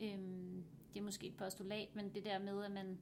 øhm, 0.01 0.65
det 0.93 0.99
er 1.01 1.05
måske 1.05 1.27
et 1.27 1.37
postulat, 1.37 1.95
men 1.95 2.15
det 2.15 2.25
der 2.25 2.39
med, 2.39 2.65
at 2.65 2.71
man, 2.71 2.99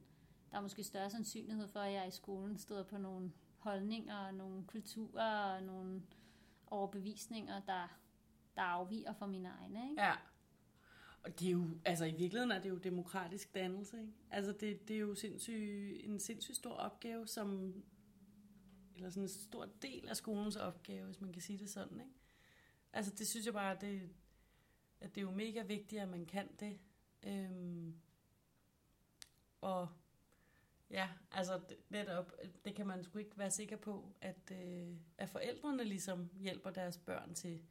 der 0.51 0.57
er 0.57 0.61
måske 0.61 0.83
større 0.83 1.09
sandsynlighed 1.09 1.67
for, 1.67 1.79
at 1.79 1.93
jeg 1.93 2.07
i 2.07 2.11
skolen 2.11 2.57
støder 2.57 2.83
på 2.83 2.97
nogle 2.97 3.31
holdninger, 3.57 4.31
nogle 4.31 4.63
kulturer 4.67 5.55
og 5.55 5.63
nogle 5.63 6.01
overbevisninger, 6.67 7.61
der, 7.67 7.99
der 8.55 8.61
afviger 8.61 9.13
fra 9.13 9.27
mine 9.27 9.49
egne. 9.49 9.89
Ikke? 9.89 10.01
Ja. 10.01 10.13
Og 11.23 11.39
det 11.39 11.47
er 11.47 11.51
jo, 11.51 11.67
altså 11.85 12.05
i 12.05 12.11
virkeligheden 12.11 12.51
er 12.51 12.61
det 12.61 12.69
jo 12.69 12.77
demokratisk 12.77 13.55
dannelse, 13.55 14.01
ikke? 14.01 14.13
Altså 14.31 14.51
det, 14.51 14.87
det 14.87 14.95
er 14.95 14.99
jo 14.99 15.15
sindssyg, 15.15 16.01
en 16.03 16.19
sindssygt 16.19 16.57
stor 16.57 16.73
opgave, 16.73 17.27
som, 17.27 17.73
eller 18.95 19.09
sådan 19.09 19.23
en 19.23 19.29
stor 19.29 19.65
del 19.81 20.07
af 20.07 20.17
skolens 20.17 20.55
opgave, 20.55 21.05
hvis 21.05 21.21
man 21.21 21.33
kan 21.33 21.41
sige 21.41 21.59
det 21.59 21.69
sådan, 21.69 21.99
ikke? 21.99 22.13
Altså 22.93 23.13
det 23.17 23.27
synes 23.27 23.45
jeg 23.45 23.53
bare, 23.53 23.77
det, 23.81 24.09
at 24.99 25.15
det 25.15 25.21
er 25.21 25.25
jo 25.25 25.31
mega 25.31 25.63
vigtigt, 25.63 26.01
at 26.01 26.09
man 26.09 26.25
kan 26.25 26.49
det. 26.59 26.79
Øhm, 27.23 27.95
og 29.61 29.87
ja, 30.89 31.09
altså 31.31 31.61
netop, 31.89 32.31
det 32.65 32.75
kan 32.75 32.87
man 32.87 33.03
sgu 33.03 33.19
ikke 33.19 33.37
være 33.37 33.51
sikker 33.51 33.77
på, 33.77 34.15
at, 34.21 34.51
øh, 34.51 34.95
at 35.17 35.29
forældrene 35.29 35.83
ligesom 35.83 36.29
hjælper 36.39 36.69
deres 36.69 36.97
børn 36.97 37.33
til. 37.33 37.61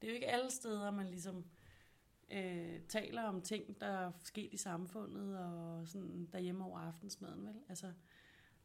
Det 0.00 0.08
er 0.08 0.12
jo 0.12 0.14
ikke 0.14 0.30
alle 0.30 0.50
steder, 0.50 0.90
man 0.90 1.06
ligesom 1.06 1.44
øh, 2.30 2.80
taler 2.88 3.22
om 3.22 3.42
ting, 3.42 3.80
der 3.80 3.86
er 3.86 4.12
sket 4.22 4.54
i 4.54 4.56
samfundet 4.56 5.38
og 5.38 5.88
sådan 5.88 6.28
derhjemme 6.32 6.64
over 6.64 6.78
aftensmaden, 6.78 7.46
vel? 7.46 7.62
Altså, 7.68 7.92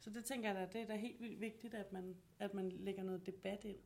så 0.00 0.10
det 0.10 0.24
tænker 0.24 0.48
jeg 0.48 0.56
da, 0.56 0.78
det 0.78 0.82
er 0.82 0.86
da 0.86 0.96
helt 0.96 1.20
vildt 1.20 1.40
vigtigt, 1.40 1.74
at 1.74 1.92
man, 1.92 2.16
at 2.38 2.54
man 2.54 2.68
lægger 2.72 3.02
noget 3.02 3.26
debat 3.26 3.64
ind. 3.64 3.78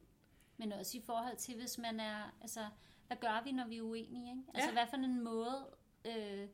Men 0.57 0.73
også 0.73 0.99
i 0.99 1.01
forhold 1.01 1.37
til, 1.37 1.55
hvis 1.57 1.79
man 1.79 2.01
er, 2.01 2.37
altså, 2.41 2.67
hvad 3.07 3.17
gør 3.17 3.43
vi, 3.45 3.53
når 3.53 3.67
vi 3.67 3.77
er 3.79 3.83
uenige? 3.83 4.31
Ikke? 4.31 4.43
Altså, 4.55 4.69
Ja. 4.69 4.73
hvad 4.73 4.87
for 4.87 4.97
en 4.97 5.25
måde 5.25 5.77
øh, 6.05 6.49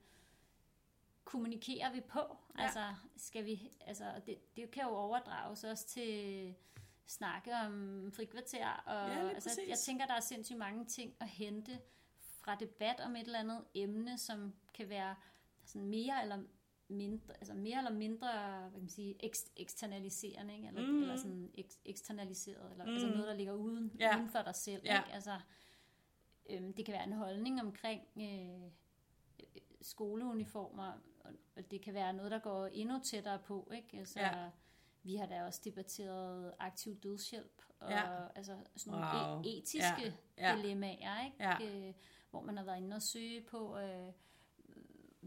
kommunikerer 1.25 1.93
vi 1.93 2.01
på? 2.01 2.19
Ja. 2.59 2.63
Altså, 2.63 2.95
skal 3.17 3.45
vi, 3.45 3.73
altså, 3.81 4.05
det, 4.27 4.57
det 4.57 4.71
kan 4.71 4.83
jo 4.83 4.89
overdrages 4.89 5.65
også 5.65 5.87
til 5.87 6.55
snakke 7.07 7.55
om 7.55 8.11
frikvarter. 8.17 8.69
Og, 8.87 9.09
Ja, 9.09 9.29
altså, 9.29 9.49
præcis. 9.51 9.69
jeg 9.69 9.79
tænker, 9.79 10.07
der 10.07 10.15
er 10.15 10.21
sindssygt 10.21 10.59
mange 10.59 10.85
ting 10.85 11.15
at 11.21 11.29
hente 11.29 11.81
fra 12.19 12.55
debat 12.55 13.01
om 13.01 13.17
et 13.17 13.27
eller 13.27 13.39
andet 13.39 13.65
emne, 13.75 14.19
som 14.19 14.55
kan 14.75 14.89
være 14.89 15.17
sådan 15.65 15.89
mere 15.89 16.23
eller 16.23 16.43
mindre, 16.89 17.35
altså 17.35 17.55
mere 17.55 17.79
eller 17.79 17.93
mindre, 17.93 18.29
hvad 18.61 18.71
kan 18.71 18.81
man 18.81 18.89
sige, 18.89 19.17
ekst- 19.27 19.53
eksternaliserende, 19.57 20.55
ikke? 20.57 20.69
Eller, 20.69 20.87
Mm. 20.87 21.03
eller 21.03 21.17
sådan 21.17 21.51
ek- 21.59 21.81
eksternaliseret, 21.85 22.71
eller 22.73 22.85
mm. 22.85 22.91
altså 22.93 23.07
Mm. 23.07 23.13
noget, 23.13 23.27
der 23.29 23.35
ligger 23.35 23.53
uden, 23.53 23.93
Ja. 24.01 24.17
uden 24.17 24.29
for 24.29 24.43
dig 24.43 24.55
selv, 24.55 24.83
Ja. 24.85 24.99
ikke? 25.03 25.15
Altså, 25.15 25.41
øhm, 26.51 26.73
det 26.73 26.85
kan 26.85 26.93
være 26.93 27.05
en 27.05 27.13
holdning 27.13 27.61
omkring 27.61 28.03
øh, 28.17 28.71
skoleuniformer, 29.81 30.93
og, 31.25 31.33
og 31.57 31.71
det 31.71 31.81
kan 31.83 31.95
være 31.95 32.13
noget, 32.13 32.31
der 32.31 32.39
går 32.39 32.67
endnu 32.67 33.01
tættere 33.05 33.39
på, 33.39 33.71
ikke? 33.75 33.99
Altså, 33.99 34.21
Ja. 34.21 34.51
vi 35.03 35.15
har 35.17 35.27
da 35.27 35.45
også 35.45 35.61
debatteret 35.65 36.55
aktiv 36.59 36.97
dødshjælp, 37.01 37.63
og 37.81 37.91
Ja. 37.91 38.27
altså 38.35 38.57
sådan 38.77 39.01
nogle 39.01 39.07
Wow. 39.07 39.43
e- 39.43 39.49
etiske 39.59 40.15
Ja. 40.39 40.51
Ja. 40.51 40.57
dilemmaer, 40.57 41.25
ikke? 41.25 41.37
Ja. 41.41 41.57
Øh, 41.89 41.95
hvor 42.31 42.41
man 42.41 42.57
har 42.57 42.65
været 42.65 42.77
inde 42.77 42.97
og 42.97 43.03
søge 43.03 43.41
på, 43.41 43.79
øh, 43.79 44.13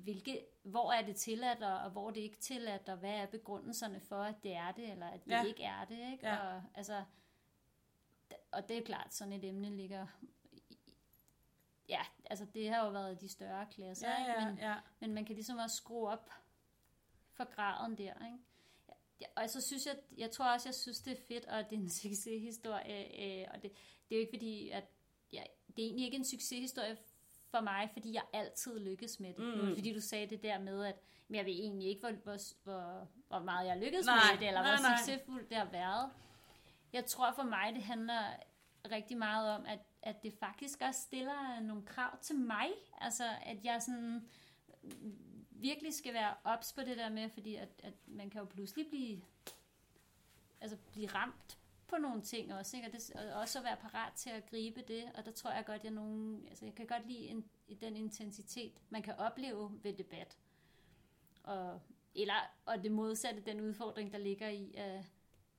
hvilke, 0.03 0.45
hvor 0.63 0.91
er 0.91 1.01
det 1.05 1.15
tilladt, 1.15 1.63
og, 1.63 1.79
og 1.79 1.89
hvor 1.91 2.11
det 2.11 2.21
ikke 2.21 2.37
tilladt, 2.37 2.89
og 2.89 2.97
hvad 2.97 3.13
er 3.13 3.25
begrundelserne 3.25 3.99
for, 3.99 4.23
at 4.23 4.35
det 4.43 4.53
er 4.53 4.71
det, 4.71 4.91
eller 4.91 5.07
at 5.07 5.25
det 5.25 5.31
Ja. 5.31 5.43
ikke 5.43 5.63
er 5.63 5.85
det, 5.85 6.11
ikke? 6.11 6.27
Ja. 6.27 6.37
Og, 6.55 6.63
altså, 6.75 7.03
og 8.51 8.69
det 8.69 8.77
er 8.77 8.83
klart, 8.85 9.13
sådan 9.13 9.33
et 9.33 9.43
emne 9.45 9.69
ligger... 9.69 10.07
i- 10.51 10.67
Ja, 11.89 12.01
altså 12.29 12.45
det 12.53 12.69
har 12.69 12.85
jo 12.85 12.91
været 12.91 13.21
de 13.21 13.29
større 13.29 13.65
klasser, 13.71 14.09
Ja, 14.09 14.17
ikke? 14.19 14.31
ja, 14.31 14.45
Men, 14.49 14.57
ja. 14.57 14.75
men 14.99 15.13
man 15.13 15.25
kan 15.25 15.35
ligesom 15.35 15.57
også 15.57 15.75
skrue 15.75 16.09
op 16.09 16.29
for 17.31 17.43
graden 17.55 17.97
der, 17.97 18.13
ikke? 18.25 18.37
Og 19.35 19.49
så 19.49 19.61
synes 19.61 19.85
jeg, 19.85 19.95
jeg 20.17 20.31
tror 20.31 20.53
også, 20.53 20.69
jeg 20.69 20.75
synes, 20.75 20.99
det 21.01 21.13
er 21.13 21.21
fedt, 21.27 21.45
og 21.45 21.69
det 21.69 21.75
er 21.77 21.81
en 21.81 21.89
succeshistorie, 22.03 23.41
øh, 23.41 23.47
og 23.53 23.61
det, 23.63 23.71
det 24.09 24.15
er 24.15 24.15
jo 24.15 24.19
ikke 24.19 24.31
fordi, 24.37 24.69
at 24.69 24.83
ja, 25.33 25.43
det 25.67 25.83
er 25.83 25.87
egentlig 25.87 26.05
ikke 26.05 26.17
en 26.17 26.25
succeshistorie 26.25 26.97
for 27.51 27.61
mig, 27.61 27.89
fordi 27.93 28.13
jeg 28.13 28.23
altid 28.33 28.79
lykkes 28.79 29.19
med 29.19 29.33
det. 29.33 29.63
Mm. 29.63 29.75
Fordi 29.75 29.93
du 29.93 30.01
sagde 30.01 30.27
det 30.27 30.43
der 30.43 30.59
med, 30.59 30.85
at 30.85 30.95
men 31.27 31.35
jeg 31.35 31.45
ved 31.45 31.53
egentlig 31.53 31.87
ikke, 31.87 32.01
hvor, 32.01 32.11
hvor, 32.11 32.37
hvor, 32.63 33.07
hvor 33.27 33.39
meget 33.39 33.67
jeg 33.67 33.77
lykkes 33.77 34.05
Nej, 34.05 34.15
med 34.31 34.39
det, 34.39 34.47
eller 34.47 34.61
nej, 34.61 34.71
hvor 34.71 34.89
nej. 34.89 34.97
succesfuldt 34.97 35.49
det 35.49 35.57
har 35.57 35.65
været. 35.65 36.11
Jeg 36.93 37.05
tror 37.05 37.31
for 37.31 37.43
mig, 37.43 37.73
det 37.73 37.83
handler 37.83 38.21
rigtig 38.91 39.17
meget 39.17 39.49
om, 39.55 39.65
at, 39.65 39.79
at 40.01 40.23
det 40.23 40.33
faktisk 40.33 40.81
også 40.81 41.01
stiller 41.01 41.59
nogle 41.59 41.85
krav 41.85 42.17
til 42.21 42.35
mig. 42.35 42.69
Altså, 43.01 43.23
at 43.45 43.57
jeg 43.63 43.81
sådan 43.81 44.29
virkelig 45.49 45.93
skal 45.93 46.13
være 46.13 46.33
ops 46.43 46.73
på 46.73 46.81
det 46.81 46.97
der 46.97 47.09
med, 47.09 47.29
fordi 47.29 47.55
at, 47.55 47.69
at 47.83 47.93
man 48.07 48.29
kan 48.29 48.39
jo 48.39 48.45
pludselig 48.45 48.87
blive, 48.89 49.21
altså 50.61 50.77
blive 50.91 51.07
ramt 51.07 51.57
på 51.91 51.97
nogle 51.97 52.21
ting 52.21 52.53
også, 52.53 52.77
ikke? 52.77 52.87
Og, 52.87 52.93
det, 52.93 53.11
og 53.15 53.39
også 53.41 53.59
at 53.59 53.65
være 53.65 53.77
parat 53.77 54.13
til 54.13 54.29
at 54.29 54.45
gribe 54.49 54.81
det, 54.87 55.03
og 55.15 55.25
der 55.25 55.31
tror 55.31 55.51
jeg 55.51 55.65
godt, 55.65 55.83
jeg 55.83 55.91
nogen, 55.91 56.47
altså 56.47 56.65
jeg 56.65 56.75
kan 56.75 56.87
godt 56.87 57.07
lide 57.07 57.27
en, 57.27 57.49
den 57.81 57.95
intensitet, 57.95 58.73
man 58.89 59.01
kan 59.01 59.15
opleve 59.17 59.79
ved 59.83 59.93
debat. 59.93 60.37
Og, 61.43 61.81
eller, 62.15 62.33
og 62.65 62.83
det 62.83 62.91
modsatte, 62.91 63.41
den 63.41 63.61
udfordring, 63.61 64.11
der 64.11 64.17
ligger 64.17 64.49
i 64.49 64.73
at, 64.77 65.03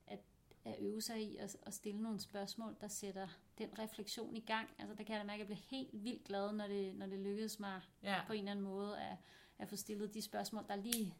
at, 0.07 0.19
at 0.65 0.75
øve 0.79 1.01
sig 1.01 1.21
i 1.21 1.37
at, 1.37 1.57
at 1.65 1.73
stille 1.73 2.01
nogle 2.01 2.19
spørgsmål, 2.19 2.75
der 2.81 2.87
sætter 2.87 3.27
den 3.57 3.79
refleksion 3.79 4.35
i 4.35 4.39
gang. 4.39 4.69
Altså 4.79 4.95
der 4.95 5.03
kan 5.03 5.13
jeg 5.15 5.21
da 5.21 5.27
mærke, 5.27 5.43
at 5.43 5.49
jeg 5.49 5.57
bliver 5.57 5.67
helt 5.69 6.03
vildt 6.03 6.23
glad, 6.23 6.51
når 6.53 6.67
det, 6.67 6.95
når 6.95 7.05
det 7.05 7.19
lykkedes 7.19 7.59
mig 7.59 7.81
Ja. 8.03 8.21
på 8.27 8.33
en 8.33 8.39
eller 8.39 8.51
anden 8.51 8.65
måde 8.65 8.99
at, 8.99 9.17
at 9.59 9.69
få 9.69 9.75
stillet 9.75 10.13
de 10.13 10.21
spørgsmål, 10.21 10.65
der 10.67 10.75
lige 10.75 11.13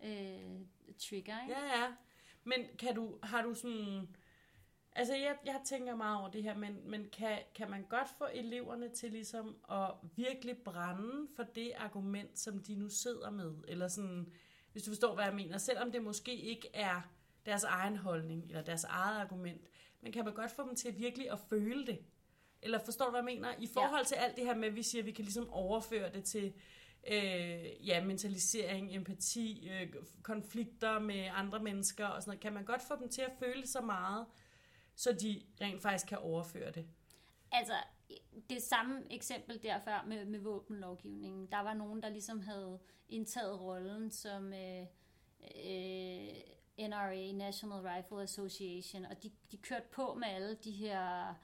øh, 0.00 0.60
trigger. 0.98 1.42
Ikke? 1.42 1.54
Ja, 1.54 1.64
ja. 1.80 1.92
Men 2.46 2.60
kan 2.78 2.94
du, 2.94 3.18
har 3.22 3.42
du 3.42 3.54
sådan... 3.54 4.08
Altså, 4.92 5.14
jeg, 5.14 5.36
jeg 5.46 5.60
tænker 5.64 5.96
meget 5.96 6.20
over 6.20 6.30
det 6.30 6.42
her, 6.42 6.56
men, 6.56 6.90
men 6.90 7.08
kan, 7.12 7.38
kan 7.54 7.70
man 7.70 7.82
godt 7.88 8.08
få 8.18 8.24
eleverne 8.34 8.88
til 8.88 9.12
ligesom 9.12 9.56
at 9.70 9.90
virkelig 10.16 10.56
brænde 10.58 11.28
for 11.36 11.42
det 11.42 11.72
argument, 11.76 12.38
som 12.38 12.62
de 12.62 12.74
nu 12.74 12.88
sidder 12.88 13.30
med? 13.30 13.54
Eller 13.68 13.88
sådan, 13.88 14.32
hvis 14.72 14.82
du 14.82 14.90
forstår, 14.90 15.14
hvad 15.14 15.24
jeg 15.24 15.34
mener. 15.34 15.58
Selvom 15.58 15.92
det 15.92 16.02
måske 16.02 16.36
ikke 16.36 16.68
er 16.74 17.00
deres 17.46 17.64
egen 17.64 17.96
holdning, 17.96 18.44
eller 18.48 18.62
deres 18.62 18.84
eget 18.84 19.20
argument, 19.20 19.60
men 20.00 20.12
kan 20.12 20.24
man 20.24 20.34
godt 20.34 20.50
få 20.50 20.68
dem 20.68 20.76
til 20.76 20.98
virkelig 20.98 21.30
at 21.30 21.38
føle 21.38 21.86
det? 21.86 21.98
Eller 22.62 22.78
forstår 22.78 23.04
du, 23.04 23.10
hvad 23.10 23.20
jeg 23.20 23.24
mener? 23.24 23.54
I 23.58 23.68
forhold 23.72 24.04
til 24.04 24.14
alt 24.14 24.36
det 24.36 24.44
her 24.44 24.54
med, 24.54 24.68
at 24.68 24.74
vi 24.74 24.82
siger, 24.82 25.02
at 25.02 25.06
vi 25.06 25.12
kan 25.12 25.24
ligesom 25.24 25.50
overføre 25.50 26.12
det 26.12 26.24
til 26.24 26.52
øh, 27.10 27.88
ja, 27.88 28.04
mentalisering, 28.04 28.94
empati, 28.94 29.70
øh, 29.70 29.94
konflikter 30.22 30.98
med 30.98 31.28
andre 31.32 31.62
mennesker 31.62 32.06
og 32.06 32.22
sådan 32.22 32.30
noget. 32.30 32.40
Kan 32.40 32.52
man 32.52 32.64
godt 32.64 32.82
få 32.82 32.96
dem 33.00 33.08
til 33.08 33.22
at 33.22 33.32
føle 33.38 33.66
så 33.66 33.80
meget, 33.80 34.26
så 34.94 35.12
de 35.12 35.42
rent 35.60 35.82
faktisk 35.82 36.06
kan 36.06 36.18
overføre 36.18 36.70
det? 36.70 36.86
Altså, 37.52 37.74
det 38.50 38.62
samme 38.62 39.02
eksempel 39.10 39.62
der 39.62 39.80
før 39.84 40.04
med, 40.06 40.24
med 40.24 40.38
våbenlovgivningen. 40.38 41.46
Der 41.46 41.60
var 41.60 41.74
nogen, 41.74 42.02
der 42.02 42.08
ligesom 42.08 42.40
havde 42.40 42.78
indtaget 43.08 43.60
rollen 43.60 44.10
som 44.10 44.52
øh, 44.52 44.86
øh, 45.42 46.88
NRA, 46.88 47.32
National 47.32 47.80
Rifle 47.80 48.22
Association, 48.22 49.04
og 49.04 49.22
de, 49.22 49.30
de 49.52 49.56
kørte 49.56 49.86
på 49.92 50.14
med 50.14 50.28
alle 50.28 50.54
de 50.54 50.70
her 50.70 51.34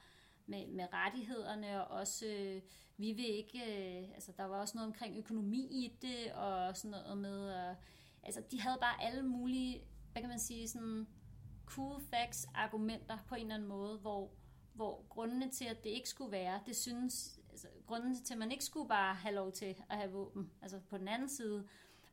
med, 0.45 0.67
med 0.67 0.85
rettighederne, 0.93 1.87
og 1.87 1.99
også, 1.99 2.25
øh, 2.25 2.61
vi 2.97 3.11
vil 3.11 3.29
ikke, 3.29 3.59
øh, 3.59 4.09
altså 4.13 4.31
der 4.37 4.43
var 4.43 4.57
også 4.57 4.77
noget 4.77 4.87
omkring 4.87 5.17
økonomi 5.17 5.57
i 5.57 5.97
det, 6.01 6.33
og 6.33 6.77
sådan 6.77 6.91
noget 6.91 7.17
med, 7.17 7.49
øh, 7.49 7.75
altså 8.23 8.41
de 8.51 8.61
havde 8.61 8.77
bare 8.81 9.03
alle 9.03 9.23
mulige, 9.23 9.81
hvad 10.11 10.21
kan 10.21 10.29
man 10.29 10.39
sige, 10.39 10.67
sådan 10.67 11.07
cool 11.65 12.01
facts, 12.01 12.47
argumenter 12.55 13.17
på 13.27 13.35
en 13.35 13.41
eller 13.41 13.55
anden 13.55 13.69
måde, 13.69 13.97
hvor, 13.97 14.31
hvor 14.73 15.05
grundene 15.09 15.49
til, 15.49 15.65
at 15.65 15.83
det 15.83 15.89
ikke 15.89 16.09
skulle 16.09 16.31
være, 16.31 16.59
det 16.65 16.75
synes, 16.75 17.39
altså 17.49 17.67
grundene 17.87 18.15
til, 18.15 18.33
at 18.33 18.39
man 18.39 18.51
ikke 18.51 18.65
skulle 18.65 18.89
bare 18.89 19.15
have 19.15 19.35
lov 19.35 19.51
til 19.51 19.75
at 19.89 19.97
have 19.97 20.11
våben, 20.11 20.51
altså 20.61 20.79
på 20.89 20.97
den 20.97 21.07
anden 21.07 21.29
side, 21.29 21.67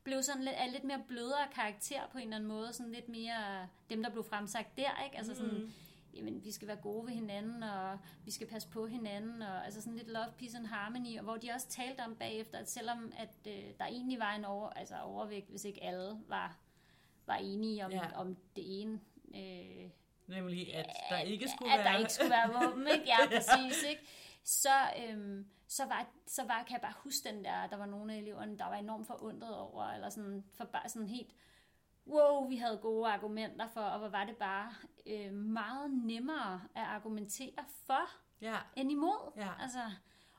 blev 0.05 0.23
sådan 0.23 0.43
lidt, 0.43 0.55
af 0.55 0.73
lidt 0.73 0.85
mere 0.85 1.03
blødere 1.09 1.49
karakter 1.55 2.01
på 2.12 2.19
en 2.19 2.25
eller 2.25 2.37
anden 2.37 2.49
måde, 2.49 2.73
sådan 2.73 2.93
lidt 2.93 3.09
mere 3.09 3.69
dem, 3.90 4.03
der 4.03 4.11
blev 4.11 4.25
fremsagt 4.25 4.77
der, 4.77 5.05
ikke? 5.05 5.19
Altså 5.19 5.35
sådan, 5.35 5.59
mm 5.59 5.73
jamen, 6.14 6.44
vi 6.44 6.53
skal 6.53 6.68
være 6.68 6.77
gode 6.77 7.07
ved 7.07 7.12
hinanden, 7.14 7.62
og 7.62 7.99
vi 8.25 8.31
skal 8.31 8.46
passe 8.46 8.68
på 8.68 8.87
hinanden, 8.87 9.42
og 9.42 9.64
altså 9.64 9.81
sådan 9.81 9.96
lidt 9.96 10.09
love, 10.09 10.33
peace 10.38 10.57
and 10.59 10.66
harmony, 10.66 11.18
og 11.18 11.25
hvor 11.25 11.37
de 11.37 11.51
også 11.55 11.68
talte 11.68 12.01
om 12.01 12.16
bagefter, 12.16 12.59
at 12.59 12.70
selvom 12.70 13.12
at 13.18 13.37
øh, 13.46 13.64
der 13.79 13.85
egentlig 13.87 14.18
var 14.18 14.33
en 14.35 14.44
over, 14.44 14.70
altså 14.70 14.96
overvægt, 15.01 15.49
hvis 15.51 15.64
ikke 15.64 15.83
alle 15.83 16.20
var, 16.29 16.59
var 17.27 17.37
enige 17.37 17.85
om, 17.85 17.90
Ja. 17.92 18.11
om 18.14 18.37
det 18.57 18.81
ene, 18.83 19.01
øh, 19.35 19.90
Nemlig, 20.27 20.75
at 20.75 20.87
der 21.11 21.18
ikke 21.18 21.49
skulle 21.49 21.73
at 21.73 21.79
være... 21.85 21.92
der 21.92 21.99
ikke 21.99 22.12
skulle 22.12 22.31
være 22.31 22.49
våben, 22.53 22.87
ikke? 22.92 23.05
Ja, 23.12 23.16
præcis, 23.29 23.83
ikke? 23.83 24.03
Så, 24.44 24.68
øhm, 25.09 25.46
så, 25.68 25.85
var, 25.85 26.07
så 26.27 26.44
var, 26.44 26.62
kan 26.62 26.73
jeg 26.73 26.81
bare 26.81 26.94
huske 26.96 27.29
den 27.29 27.44
der, 27.44 27.66
der 27.66 27.77
var 27.77 27.87
nogle 27.87 28.14
af 28.14 28.18
eleverne, 28.18 28.59
der 28.59 28.64
var 28.64 28.75
enormt 28.75 29.07
forundret 29.07 29.57
over, 29.57 29.85
eller 29.85 30.09
sådan, 30.09 30.44
for 30.55 30.64
bare 30.64 30.88
sådan 30.88 31.09
helt, 31.09 31.31
wow, 32.07 32.49
vi 32.49 32.57
havde 32.57 32.79
gode 32.83 33.09
argumenter 33.09 33.69
for, 33.69 33.81
og 33.81 33.99
hvor 33.99 34.09
var 34.09 34.25
det 34.25 34.37
bare 34.37 34.75
øh, 35.07 35.33
meget 35.33 35.91
nemmere 35.91 36.63
at 36.75 36.83
argumentere 36.83 37.65
for, 37.87 38.11
Ja, 38.41 38.57
end 38.77 38.93
imod. 38.93 39.33
Ja. 39.37 39.51
Altså, 39.63 39.91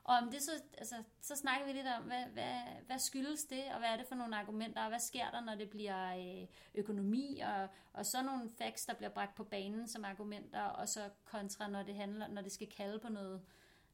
og 0.04 0.16
om 0.16 0.30
det 0.30 0.42
så, 0.42 0.62
altså, 0.78 1.02
så 1.20 1.36
snakker 1.36 1.66
vi 1.66 1.72
lidt 1.72 1.86
om, 1.98 2.02
hvad, 2.02 2.24
hvad, 2.24 2.54
hvad 2.86 2.98
skyldes 2.98 3.44
det, 3.44 3.64
og 3.72 3.78
hvad 3.78 3.88
er 3.88 3.96
det 3.96 4.06
for 4.08 4.14
nogle 4.14 4.36
argumenter, 4.36 4.82
og 4.82 4.88
hvad 4.88 4.98
sker 4.98 5.30
der, 5.30 5.40
når 5.40 5.54
det 5.54 5.70
bliver 5.70 6.16
øh, 6.16 6.48
økonomi, 6.74 7.40
og, 7.44 7.68
og 7.92 8.06
så 8.06 8.22
nogle 8.22 8.50
facts, 8.58 8.84
der 8.86 8.94
bliver 8.94 9.10
bragt 9.10 9.34
på 9.34 9.44
banen 9.44 9.88
som 9.88 10.04
argumenter, 10.04 10.62
og 10.62 10.88
så 10.88 11.10
kontra, 11.24 11.68
når 11.68 11.82
det 11.82 11.94
handler, 11.94 12.28
når 12.28 12.42
det 12.42 12.52
skal 12.52 12.68
kalde 12.76 12.98
på 12.98 13.08
noget, 13.08 13.42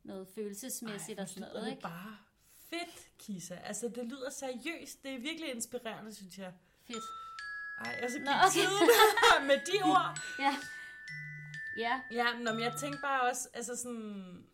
noget 0.02 0.28
følelsesmæssigt 0.34 1.18
Ej, 1.18 1.22
og 1.22 1.28
sådan 1.28 1.48
noget, 1.48 1.70
ikke? 1.70 1.82
bare 1.82 2.16
fedt, 2.70 3.18
Kisa. 3.18 3.54
Altså, 3.54 3.88
det 3.88 4.04
lyder 4.04 4.30
seriøst. 4.30 5.02
Det 5.02 5.14
er 5.14 5.18
virkelig 5.18 5.54
inspirerende, 5.54 6.14
synes 6.14 6.38
jeg. 6.38 6.52
Fedt. 6.86 7.04
Ej, 7.84 8.00
og 8.02 8.10
så 8.10 8.18
gik 8.18 8.26
Nå, 8.26 8.32
tiden 8.52 8.88
med 9.48 9.56
de 9.66 9.84
ord. 9.84 10.20
Ja. 10.38 10.56
Ja, 11.78 12.00
Ja, 12.10 12.52
men 12.52 12.60
jeg 12.60 12.72
tænkte 12.80 13.00
bare 13.02 13.30
også, 13.30 13.48
altså 13.54 13.76
sådan... 13.76 14.44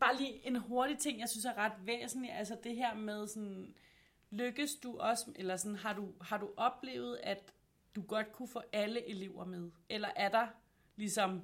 Bare 0.00 0.16
lige 0.16 0.46
en 0.46 0.56
hurtig 0.56 0.98
ting, 0.98 1.20
jeg 1.20 1.28
synes 1.28 1.44
er 1.44 1.58
ret 1.58 1.72
væsentlig, 1.78 2.32
altså 2.32 2.56
det 2.64 2.76
her 2.76 2.94
med 2.94 3.26
sådan, 3.26 3.74
lykkes 4.30 4.74
du 4.74 4.98
også, 4.98 5.32
eller 5.36 5.56
sådan, 5.56 5.76
har 5.76 5.92
du, 5.92 6.12
har 6.20 6.38
du 6.38 6.50
oplevet, 6.56 7.20
at 7.22 7.52
du 7.96 8.02
godt 8.02 8.32
kunne 8.32 8.48
få 8.48 8.62
alle 8.72 9.08
elever 9.08 9.44
med? 9.44 9.70
Eller 9.88 10.08
er 10.16 10.28
der 10.28 10.46
ligesom 10.96 11.42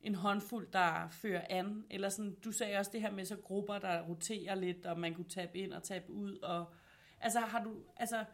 en 0.00 0.14
håndfuld, 0.14 0.72
der 0.72 1.08
fører 1.10 1.46
an? 1.50 1.86
Eller 1.90 2.08
sådan, 2.08 2.34
du 2.34 2.52
sagde 2.52 2.76
også 2.76 2.90
det 2.90 3.00
her 3.00 3.10
med 3.10 3.24
så 3.24 3.36
grupper, 3.36 3.78
der 3.78 4.02
roterer 4.02 4.54
lidt, 4.54 4.86
og 4.86 4.98
man 4.98 5.14
kunne 5.14 5.28
tabe 5.28 5.58
ind 5.58 5.72
og 5.72 5.82
tabe 5.82 6.10
ud, 6.12 6.38
og 6.38 6.74
altså 7.20 7.40
har 7.40 7.64
du, 7.64 7.76
altså, 7.96 8.24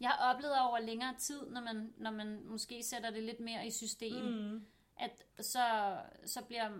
jeg 0.00 0.10
har 0.10 0.34
oplevet 0.34 0.60
over 0.60 0.78
længere 0.78 1.14
tid, 1.18 1.50
når 1.50 1.60
man, 1.60 1.92
når 1.96 2.10
man 2.10 2.44
måske 2.44 2.82
sætter 2.82 3.10
det 3.10 3.22
lidt 3.22 3.40
mere 3.40 3.66
i 3.66 3.70
system, 3.70 4.24
mm. 4.24 4.66
at 4.96 5.24
så, 5.40 5.96
så 6.26 6.44
bliver, 6.44 6.70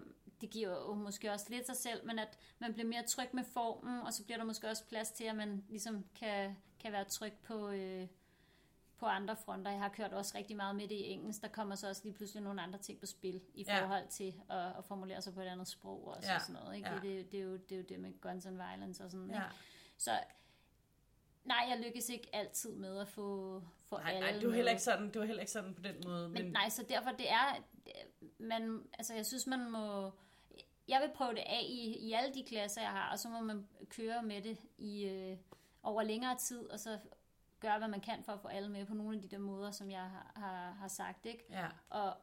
det 0.40 0.50
giver 0.50 0.68
jo 0.70 0.94
måske 0.94 1.32
også 1.32 1.46
lidt 1.50 1.66
sig 1.66 1.76
selv, 1.76 2.06
men 2.06 2.18
at 2.18 2.38
man 2.58 2.72
bliver 2.74 2.88
mere 2.88 3.02
tryg 3.06 3.28
med 3.32 3.44
formen, 3.44 4.00
og 4.00 4.12
så 4.12 4.24
bliver 4.24 4.38
der 4.38 4.44
måske 4.44 4.68
også 4.68 4.84
plads 4.86 5.10
til, 5.10 5.24
at 5.24 5.36
man 5.36 5.64
ligesom 5.68 6.04
kan, 6.14 6.56
kan 6.80 6.92
være 6.92 7.04
tryg 7.04 7.32
på, 7.32 7.68
øh, 7.70 8.08
på 8.98 9.06
andre 9.06 9.36
fronter. 9.36 9.70
Jeg 9.70 9.80
har 9.80 9.88
kørt 9.88 10.12
også 10.12 10.38
rigtig 10.38 10.56
meget 10.56 10.76
med 10.76 10.88
det 10.88 10.94
i 10.94 11.02
engelsk. 11.04 11.42
Der 11.42 11.48
kommer 11.48 11.74
så 11.74 11.88
også 11.88 12.02
lige 12.04 12.14
pludselig 12.14 12.42
nogle 12.42 12.62
andre 12.62 12.78
ting 12.78 13.00
på 13.00 13.06
spil 13.06 13.40
i 13.54 13.64
forhold 13.64 14.08
til 14.08 14.34
at, 14.50 14.76
at 14.78 14.84
formulere 14.84 15.22
sig 15.22 15.34
på 15.34 15.40
et 15.40 15.46
andet 15.46 15.68
sprog 15.68 16.06
også, 16.08 16.28
Ja. 16.28 16.34
og 16.34 16.40
sådan 16.40 16.62
noget. 16.62 16.76
Ikke? 16.76 16.88
Ja. 16.88 16.94
Det, 16.94 17.32
det, 17.32 17.40
er 17.40 17.44
jo, 17.44 17.56
det 17.56 17.72
er 17.72 17.76
jo 17.76 17.84
det 17.88 18.00
med 18.00 18.20
guns 18.20 18.46
and 18.46 18.56
violence 18.56 19.04
og 19.04 19.10
sådan. 19.10 19.30
ja. 19.30 19.34
Ikke? 19.34 19.46
Så 19.98 20.10
nej, 21.54 21.66
jeg 21.70 21.78
lykkes 21.86 22.08
ikke 22.08 22.28
altid 22.32 22.74
med 22.74 22.98
at 23.00 23.08
få, 23.08 23.62
få 23.84 23.98
Nej, 23.98 24.12
alle 24.12 24.20
nej, 24.20 24.32
var 24.34 24.42
med. 24.42 24.54
heller 24.54 24.70
ikke 24.70 24.82
sådan, 24.82 25.06
det 25.12 25.20
var 25.20 25.26
heller 25.26 25.40
ikke 25.40 25.52
sådan 25.52 25.74
på 25.74 25.82
den 25.82 25.96
måde. 26.04 26.28
Men, 26.28 26.42
men 26.42 26.52
nej, 26.52 26.68
så 26.68 26.82
derfor 26.88 27.10
det 27.10 27.30
er, 27.30 27.62
man, 28.38 28.82
altså 28.98 29.14
jeg 29.14 29.26
synes 29.26 29.46
man 29.46 29.70
må, 29.70 30.10
jeg 30.88 31.00
vil 31.00 31.10
prøve 31.14 31.30
det 31.30 31.44
af 31.46 31.62
i, 31.68 32.08
i 32.08 32.12
alle 32.12 32.34
de 32.34 32.44
klasser 32.44 32.80
jeg 32.80 32.90
har, 32.90 33.12
og 33.12 33.18
så 33.18 33.28
må 33.28 33.40
man 33.40 33.68
køre 33.88 34.22
med 34.22 34.42
det 34.42 34.58
i 34.78 35.04
øh, 35.04 35.36
over 35.82 36.02
længere 36.02 36.36
tid, 36.38 36.70
og 36.70 36.80
så 36.80 36.98
gøre 37.60 37.78
hvad 37.78 37.88
man 37.88 38.00
kan 38.00 38.24
for 38.24 38.32
at 38.32 38.40
få 38.40 38.48
alle 38.48 38.68
med 38.68 38.86
på 38.86 38.94
nogle 38.94 39.16
af 39.16 39.22
de 39.22 39.28
der 39.28 39.38
måder, 39.38 39.70
som 39.70 39.90
jeg 39.90 40.00
har, 40.00 40.32
har, 40.36 40.72
har 40.72 40.88
sagt, 40.88 41.26
ikke? 41.26 41.44
Ja, 41.50 41.66
Og, 41.90 42.16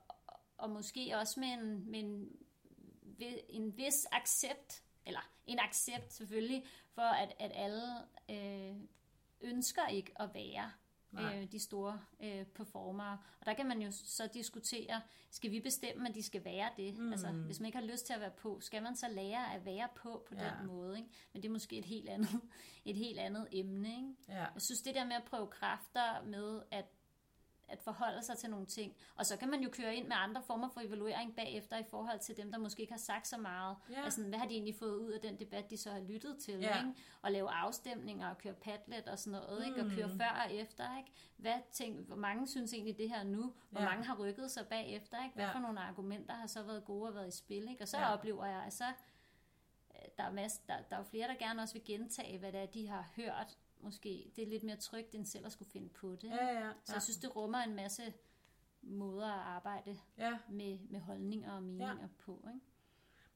og 0.58 0.70
måske 0.70 1.12
også 1.18 1.40
med 1.40 1.48
en, 1.48 1.92
med 1.92 2.00
en, 2.00 2.30
en 3.50 3.78
vis 3.78 4.08
accept, 4.12 4.84
eller 5.06 5.30
en 5.48 5.60
accept 5.60 6.14
selvfølgelig, 6.14 6.64
for 6.92 7.02
at, 7.02 7.34
at 7.40 7.52
alle 7.56 7.84
øh, 8.30 8.76
ønsker 9.42 9.88
ikke 9.88 10.12
at 10.22 10.30
være 10.34 10.72
Nej. 11.12 11.42
øh, 11.42 11.52
de 11.52 11.60
store 11.60 12.00
øh, 12.20 12.46
performere. 12.46 13.18
Og 13.40 13.46
der 13.46 13.54
kan 13.54 13.68
man 13.68 13.82
jo 13.82 13.92
så 13.92 14.30
diskutere, 14.34 15.02
skal 15.32 15.52
vi 15.52 15.60
bestemme, 15.60 16.10
at 16.10 16.16
de 16.16 16.24
skal 16.24 16.46
være 16.46 16.70
det? 16.78 16.98
Mm. 16.98 17.12
Altså, 17.12 17.32
hvis 17.32 17.60
man 17.60 17.66
ikke 17.66 17.78
har 17.78 17.86
lyst 17.86 18.06
til 18.06 18.14
at 18.14 18.20
være 18.22 18.32
på, 18.32 18.60
skal 18.60 18.84
man 18.84 18.96
så 18.96 19.08
lære 19.10 19.54
at 19.54 19.66
være 19.66 19.88
på 19.96 20.26
på 20.30 20.36
Ja. 20.36 20.52
den 20.60 20.68
måde? 20.68 20.98
Ikke? 20.98 21.10
Men 21.34 21.42
det 21.42 21.48
er 21.50 21.54
måske 21.54 21.78
et 21.78 21.86
helt 21.86 22.10
andet, 22.10 22.42
et 22.86 22.96
helt 22.96 23.20
andet 23.20 23.48
emne. 23.52 23.88
Ikke? 23.90 24.14
ja. 24.28 24.34
Jeg 24.54 24.62
synes, 24.62 24.82
det 24.82 24.96
der 24.96 25.06
med 25.06 25.16
at 25.16 25.24
prøve 25.24 25.48
kræfter 25.48 26.24
med 26.26 26.62
at, 26.72 26.86
at 27.70 27.82
forholde 27.82 28.22
sig 28.24 28.38
til 28.38 28.50
nogle 28.50 28.66
ting. 28.66 28.96
Og 29.16 29.26
så 29.26 29.38
kan 29.38 29.50
man 29.50 29.60
jo 29.62 29.70
køre 29.72 29.96
ind 29.96 30.08
med 30.08 30.16
andre 30.20 30.42
former 30.44 30.70
for 30.70 30.82
evaluering 30.82 31.36
bagefter 31.36 31.78
i 31.78 31.84
forhold 31.84 32.20
til 32.20 32.38
dem, 32.38 32.52
der 32.52 32.58
måske 32.60 32.82
ikke 32.82 32.94
har 32.94 33.00
sagt 33.00 33.28
så 33.28 33.38
meget. 33.38 33.76
Ja. 33.92 34.04
Altså, 34.04 34.24
hvad 34.24 34.40
har 34.40 34.46
de 34.48 34.54
egentlig 34.54 34.76
fået 34.76 34.96
ud 34.96 35.12
af 35.12 35.22
den 35.22 35.40
debat, 35.40 35.70
de 35.70 35.78
så 35.78 35.92
har 35.92 36.00
lyttet 36.00 36.38
til? 36.38 36.60
Ja. 36.60 36.78
Ikke? 36.78 36.94
Og 37.22 37.32
lave 37.32 37.50
afstemninger 37.52 38.30
og 38.30 38.38
køre 38.38 38.54
padlet 38.54 39.08
og 39.08 39.20
sådan 39.20 39.40
noget. 39.40 39.66
Ikke? 39.68 39.82
Og 39.82 39.90
køre 39.92 40.08
Mm. 40.08 40.18
før 40.20 40.44
og 40.46 40.54
efter. 40.54 40.98
Ikke? 40.98 41.12
Hvad 41.38 41.56
tænk, 41.72 42.08
hvor 42.08 42.16
mange 42.16 42.48
synes 42.48 42.74
egentlig 42.74 42.98
det 42.98 43.10
her 43.10 43.24
nu? 43.24 43.54
Hvor 43.70 43.82
Ja. 43.82 43.86
mange 43.90 44.04
har 44.06 44.16
rykket 44.20 44.52
sig 44.52 44.68
bagefter? 44.68 45.24
Ikke? 45.24 45.36
Hvad 45.36 45.46
Ja. 45.46 45.54
for 45.54 45.60
nogle 45.60 45.80
argumenter 45.80 46.34
har 46.34 46.48
så 46.48 46.64
været 46.64 46.86
gode 46.86 47.10
og 47.10 47.16
været 47.16 47.28
i 47.28 47.38
spil? 47.38 47.70
Ikke? 47.70 47.82
Og 47.84 47.88
så 47.88 47.98
Ja. 47.98 48.14
oplever 48.14 48.46
jeg, 48.46 48.64
at 48.68 48.74
så, 48.74 48.86
øh, 49.96 50.02
der, 50.18 50.24
er 50.24 50.32
masse, 50.32 50.62
der, 50.68 50.74
der 50.90 50.96
er 50.96 51.00
jo 51.00 51.04
flere, 51.06 51.28
der 51.28 51.36
gerne 51.36 51.62
også 51.62 51.74
vil 51.74 51.84
gentage, 51.86 52.38
hvad 52.38 52.52
det 52.52 52.60
er, 52.62 52.66
de 52.66 52.88
har 52.88 53.10
hørt. 53.16 53.58
Måske 53.80 54.32
det 54.36 54.44
er 54.44 54.48
lidt 54.48 54.64
mere 54.64 54.76
trygt, 54.76 55.16
end 55.16 55.26
selv 55.26 55.46
at 55.46 55.52
skulle 55.52 55.72
finde 55.72 55.90
på 55.90 56.16
det. 56.16 56.30
Ja, 56.30 56.46
ja, 56.46 56.72
Så 56.84 56.94
jeg 56.94 57.02
synes, 57.02 57.18
det 57.18 57.36
rummer 57.36 57.58
en 57.58 57.76
masse 57.76 58.14
måder 58.82 59.28
at 59.28 59.42
arbejde 59.42 59.98
ja. 60.18 60.38
med, 60.50 60.80
med 60.90 61.00
holdninger 61.00 61.52
og 61.52 61.64
meninger 61.64 62.02
ja. 62.02 62.08
på. 62.20 62.48
Ikke? 62.48 62.66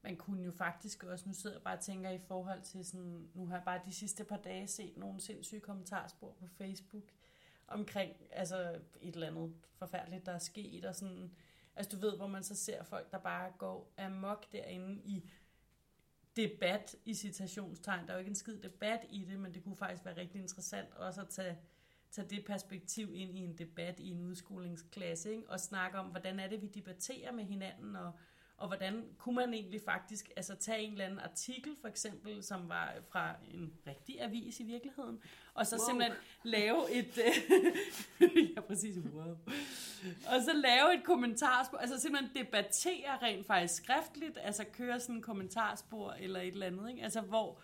Man 0.02 0.16
kunne 0.16 0.42
jo 0.42 0.52
faktisk 0.52 1.04
også, 1.04 1.28
nu 1.28 1.34
sidder 1.34 1.56
jeg 1.56 1.62
bare 1.62 1.76
og 1.76 1.80
tænker 1.80 2.10
i 2.10 2.18
forhold 2.18 2.62
til 2.62 2.84
sådan, 2.84 3.30
nu 3.34 3.46
har 3.46 3.56
jeg 3.56 3.64
bare 3.64 3.80
de 3.84 3.92
sidste 3.92 4.24
par 4.24 4.36
dage 4.36 4.66
set 4.66 4.96
nogle 4.96 5.20
sindssyge 5.20 5.60
kommentarspor 5.60 6.32
på 6.32 6.46
Facebook 6.46 7.04
omkring 7.68 8.12
altså 8.30 8.80
et 9.00 9.14
eller 9.14 9.26
andet 9.26 9.54
forfærdeligt, 9.74 10.26
der 10.26 10.32
er 10.32 10.38
sket, 10.38 10.84
og 10.84 10.94
sådan, 10.94 11.30
altså 11.76 11.96
du 11.96 12.00
ved, 12.00 12.16
hvor 12.16 12.26
man 12.26 12.42
så 12.42 12.54
ser 12.54 12.82
folk, 12.82 13.10
der 13.12 13.18
bare 13.18 13.52
går 13.58 13.92
amok 13.98 14.52
derinde 14.52 15.02
i 15.04 15.30
debat 16.36 16.96
i 17.04 17.14
citationstegn. 17.14 18.06
Der 18.06 18.12
er 18.12 18.14
jo 18.14 18.18
ikke 18.18 18.28
en 18.28 18.34
skid 18.34 18.56
debat 18.56 19.00
i 19.10 19.24
det, 19.24 19.40
men 19.40 19.54
det 19.54 19.64
kunne 19.64 19.76
faktisk 19.76 20.04
være 20.04 20.16
rigtig 20.16 20.40
interessant 20.40 20.94
også 20.94 21.20
at 21.20 21.28
tage, 21.28 21.58
tage 22.10 22.28
det 22.28 22.44
perspektiv 22.44 23.14
ind 23.14 23.38
i 23.38 23.40
en 23.40 23.58
debat 23.58 24.00
i 24.00 24.10
en 24.10 24.20
udskolingsklasse, 24.20 25.30
ikke? 25.30 25.50
og 25.50 25.60
snakke 25.60 25.98
om, 25.98 26.06
hvordan 26.06 26.40
er 26.40 26.48
det, 26.48 26.62
vi 26.62 26.66
debatterer 26.66 27.32
med 27.32 27.44
hinanden, 27.44 27.96
og, 27.96 28.12
og 28.62 28.68
hvordan 28.68 29.04
kunne 29.18 29.36
man 29.36 29.54
egentlig 29.54 29.80
faktisk 29.84 30.30
altså, 30.36 30.54
tage 30.54 30.78
en 30.78 30.92
eller 30.92 31.04
anden 31.04 31.20
artikel, 31.20 31.76
for 31.80 31.88
eksempel, 31.88 32.42
som 32.42 32.68
var 32.68 32.92
fra 33.08 33.34
en 33.54 33.72
rigtig 33.86 34.22
avis 34.22 34.60
i 34.60 34.62
virkeligheden, 34.62 35.22
og 35.54 35.66
så 35.66 35.76
wow. 35.76 35.88
Simpelthen 35.88 36.16
lave 36.42 36.92
et... 36.92 37.18
øh, 37.18 38.36
ja, 38.56 38.60
præcis, 38.60 38.96
wow. 39.14 39.36
Og 40.26 40.42
så 40.44 40.52
lave 40.54 40.94
et 40.94 41.04
kommentarspor, 41.04 41.78
altså 41.78 42.00
simpelthen 42.00 42.44
debattere 42.44 43.18
rent 43.22 43.46
faktisk 43.46 43.82
skriftligt, 43.82 44.38
altså 44.42 44.64
køre 44.72 45.00
sådan 45.00 45.14
en 45.14 45.22
kommentarspor 45.22 46.12
eller 46.12 46.40
et 46.40 46.48
eller 46.48 46.66
andet, 46.66 46.90
ikke? 46.90 47.02
Altså 47.02 47.20
hvor, 47.20 47.60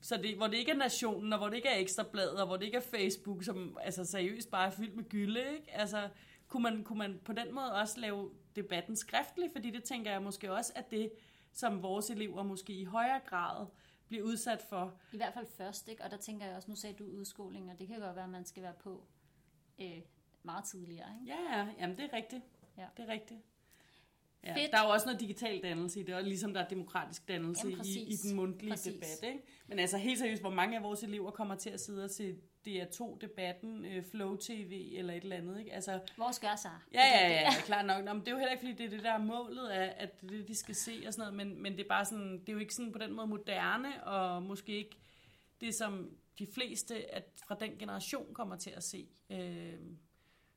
så 0.00 0.16
det, 0.16 0.36
hvor 0.36 0.46
det 0.46 0.56
ikke 0.56 0.72
er 0.72 0.76
nationen, 0.76 1.32
og 1.32 1.38
hvor 1.38 1.48
det 1.48 1.56
ikke 1.56 1.68
er 1.68 1.78
ekstrabladet, 1.78 2.40
og 2.40 2.46
hvor 2.46 2.56
det 2.56 2.64
ikke 2.64 2.78
er 2.78 2.98
Facebook, 2.98 3.44
som 3.44 3.78
altså 3.80 4.04
seriøst 4.04 4.50
bare 4.50 4.66
er 4.66 4.70
fyldt 4.70 4.96
med 4.96 5.04
gylde, 5.04 5.40
ikke? 5.40 5.72
Altså, 5.72 6.08
kunne 6.48 6.62
man, 6.62 6.84
kunne 6.84 6.98
man 6.98 7.20
på 7.24 7.32
den 7.32 7.54
måde 7.54 7.74
også 7.74 8.00
lave 8.00 8.30
debatten 8.56 8.96
skriftligt, 8.96 9.52
fordi 9.52 9.70
det 9.70 9.84
tænker 9.84 10.10
jeg 10.10 10.22
måske 10.22 10.52
også, 10.52 10.72
at 10.76 10.90
det, 10.90 11.12
som 11.52 11.82
vores 11.82 12.10
elever 12.10 12.42
måske 12.42 12.72
i 12.72 12.84
højere 12.84 13.20
grad 13.26 13.66
bliver 14.08 14.24
udsat 14.24 14.62
for. 14.62 15.00
I 15.12 15.16
hvert 15.16 15.34
fald 15.34 15.46
først, 15.46 15.88
ikke? 15.88 16.04
og 16.04 16.10
der 16.10 16.16
tænker 16.16 16.46
jeg 16.46 16.56
også, 16.56 16.70
nu 16.70 16.76
sagde 16.76 16.96
du 16.96 17.04
udskoling, 17.04 17.70
og 17.70 17.78
det 17.78 17.88
kan 17.88 18.00
godt 18.00 18.16
være, 18.16 18.24
at 18.24 18.30
man 18.30 18.44
skal 18.44 18.62
være 18.62 18.74
på 18.80 19.04
øh, 19.80 20.00
meget 20.42 20.64
tidligere. 20.64 21.08
Ikke? 21.20 21.34
Ja, 21.34 21.58
ja, 21.58 21.68
jamen 21.78 21.96
det 21.96 22.04
er 22.04 22.16
rigtigt. 22.16 22.42
Ja. 22.78 22.86
Det 22.96 23.08
er 23.08 23.12
rigtigt. 23.12 23.40
Ja, 24.44 24.54
Fedt. 24.54 24.72
der 24.72 24.78
er 24.78 24.86
jo 24.86 24.92
også 24.92 25.06
noget 25.06 25.20
digital 25.20 25.62
dannelse 25.62 26.00
i 26.00 26.02
det, 26.02 26.14
og 26.14 26.22
ligesom 26.22 26.54
der 26.54 26.60
er 26.60 26.68
demokratisk 26.68 27.28
dannelse 27.28 27.68
Jamen, 27.68 27.84
i, 27.86 28.12
i 28.12 28.16
den 28.16 28.36
mundtlige 28.36 28.70
Præcis. 28.70 28.94
debat. 28.94 29.32
Ikke? 29.32 29.42
Men 29.66 29.78
altså 29.78 29.98
helt 29.98 30.18
seriøst, 30.18 30.42
hvor 30.42 30.50
mange 30.50 30.76
af 30.76 30.82
vores 30.82 31.02
elever 31.02 31.30
kommer 31.30 31.54
til 31.54 31.70
at 31.70 31.80
sidde 31.80 32.04
og 32.04 32.10
se 32.10 32.36
DR2-debatten, 32.68 33.84
øh, 33.84 34.04
Flow 34.04 34.36
TV 34.36 34.92
eller 34.96 35.14
et 35.14 35.22
eller 35.22 35.36
andet. 35.36 35.58
Ikke? 35.58 35.72
Altså, 35.72 36.00
Vores 36.18 36.38
gør 36.38 36.56
sig. 36.56 36.78
Ja, 36.94 37.00
ja, 37.00 37.28
ja, 37.28 37.40
ja, 37.40 37.50
klart 37.64 37.86
nok. 37.86 38.04
Nå, 38.04 38.12
men 38.12 38.20
det 38.20 38.28
er 38.28 38.32
jo 38.32 38.38
heller 38.38 38.52
ikke, 38.52 38.60
fordi 38.60 38.72
det 38.72 38.86
er 38.86 38.90
det, 38.90 39.02
der 39.02 39.12
er 39.12 39.18
målet 39.18 39.68
af, 39.68 39.94
at 39.98 40.20
det 40.20 40.30
er 40.32 40.36
det, 40.36 40.48
de 40.48 40.54
skal 40.54 40.74
se 40.74 41.02
og 41.06 41.12
sådan 41.12 41.32
noget, 41.32 41.46
men, 41.46 41.62
men 41.62 41.72
det 41.72 41.84
er 41.84 41.88
bare 41.88 42.04
sådan, 42.04 42.38
det 42.38 42.48
er 42.48 42.52
jo 42.52 42.58
ikke 42.58 42.74
sådan 42.74 42.92
på 42.92 42.98
den 42.98 43.12
måde 43.12 43.26
moderne, 43.26 44.04
og 44.04 44.42
måske 44.42 44.72
ikke 44.72 44.96
det, 45.60 45.74
som 45.74 46.10
de 46.38 46.46
fleste 46.46 47.14
at 47.14 47.24
fra 47.48 47.56
den 47.60 47.78
generation 47.78 48.34
kommer 48.34 48.56
til 48.56 48.70
at 48.70 48.84
se. 48.84 49.08
Øh, 49.30 49.80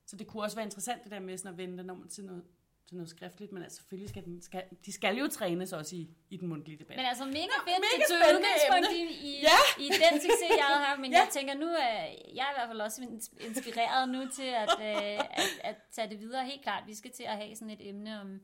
så 0.05 0.15
det 0.15 0.27
kunne 0.27 0.43
også 0.43 0.57
være 0.57 0.65
interessant, 0.65 1.03
det 1.03 1.11
der 1.11 1.19
med 1.19 1.37
sådan 1.37 1.51
at 1.51 1.57
vende 1.57 1.77
den 1.77 1.89
om 1.89 2.07
til 2.07 2.25
noget, 2.25 2.43
til 2.89 2.97
noget 2.97 3.09
skriftligt, 3.09 3.51
men 3.51 3.63
altså 3.63 3.77
selvfølgelig 3.77 4.09
skal, 4.09 4.23
den, 4.25 4.41
skal 4.41 4.63
de 4.85 4.91
skal 4.93 5.15
jo 5.17 5.27
trænes 5.27 5.73
også 5.73 5.95
i, 5.95 6.09
i 6.29 6.37
den 6.37 6.47
mundtlige 6.47 6.77
debat. 6.77 6.97
Men 6.97 7.05
altså 7.05 7.25
mega 7.25 7.37
fedt, 7.67 7.79
mega 7.85 7.95
det 7.97 8.05
tog 8.09 8.17
udgangspunkt 8.35 8.87
i, 8.99 9.01
i, 9.29 9.31
Ja. 9.49 9.59
i 9.85 9.87
den 10.03 10.13
succes, 10.21 10.49
jeg 10.57 10.65
havde 10.69 10.85
her, 10.85 10.97
men 10.97 11.11
Ja. 11.15 11.17
jeg 11.19 11.27
tænker 11.31 11.53
nu, 11.53 11.65
er 11.67 11.99
jeg 12.39 12.45
er 12.47 12.51
i 12.53 12.55
hvert 12.57 12.67
fald 12.71 12.81
også 12.81 13.01
ins- 13.01 13.47
inspireret 13.47 14.09
nu 14.09 14.21
til 14.37 14.49
at, 14.63 14.69
øh, 14.79 15.19
at, 15.41 15.49
at 15.63 15.75
tage 15.91 16.09
det 16.09 16.19
videre. 16.19 16.45
Helt 16.45 16.61
klart, 16.61 16.83
vi 16.87 16.93
skal 16.95 17.11
til 17.11 17.23
at 17.23 17.35
have 17.37 17.55
sådan 17.55 17.69
et 17.77 17.87
emne 17.89 18.21
om, 18.21 18.39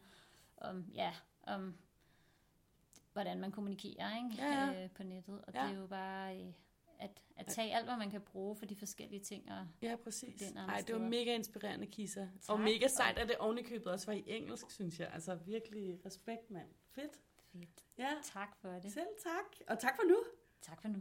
om 0.58 0.86
ja, 0.96 1.12
om 1.44 1.76
hvordan 3.14 3.40
man 3.40 3.52
kommunikerer 3.52 4.10
ikke? 4.18 4.44
Ja, 4.46 4.66
ja. 4.72 4.84
Øh, 4.84 4.90
på 4.98 5.04
nettet, 5.04 5.42
og 5.48 5.54
Ja. 5.54 5.64
det 5.64 5.72
er 5.76 5.80
jo 5.82 5.88
bare 5.88 6.38
øh, 6.38 6.46
at, 7.00 7.22
at 7.36 7.46
tage 7.48 7.76
alt, 7.76 7.86
hvad 7.86 7.98
man 7.98 8.12
kan 8.12 8.22
bruge 8.22 8.56
for 8.56 8.66
de 8.66 8.76
forskellige 8.76 9.20
ting. 9.20 9.52
Og 9.52 9.68
ja, 9.82 9.96
præcis. 10.04 10.54
Nej, 10.54 10.84
det 10.88 10.96
var 10.96 11.02
mega 11.02 11.36
inspirerende, 11.36 11.88
Kisa. 11.88 12.20
Tak. 12.20 12.30
Og 12.50 12.60
mega 12.60 12.88
sejt, 12.88 13.18
at 13.18 13.28
det 13.28 13.38
ovenikøbet 13.38 13.88
også 13.88 14.06
var 14.06 14.14
i 14.14 14.24
engelsk, 14.28 14.72
synes 14.72 15.00
jeg. 15.00 15.10
Altså 15.14 15.36
virkelig 15.36 16.06
respekt, 16.06 16.52
mand. 16.52 16.68
Fedt. 16.92 17.20
Fedt. 17.52 17.84
Ja. 17.98 18.14
Tak 18.34 18.56
for 18.62 18.70
det. 18.70 18.94
Selv 18.94 19.08
tak. 19.24 19.68
Og 19.68 19.80
tak 19.80 19.96
for 19.96 20.04
nu. 20.04 20.24
Tak 20.62 20.82
for 20.82 20.88
nu. 20.88 21.00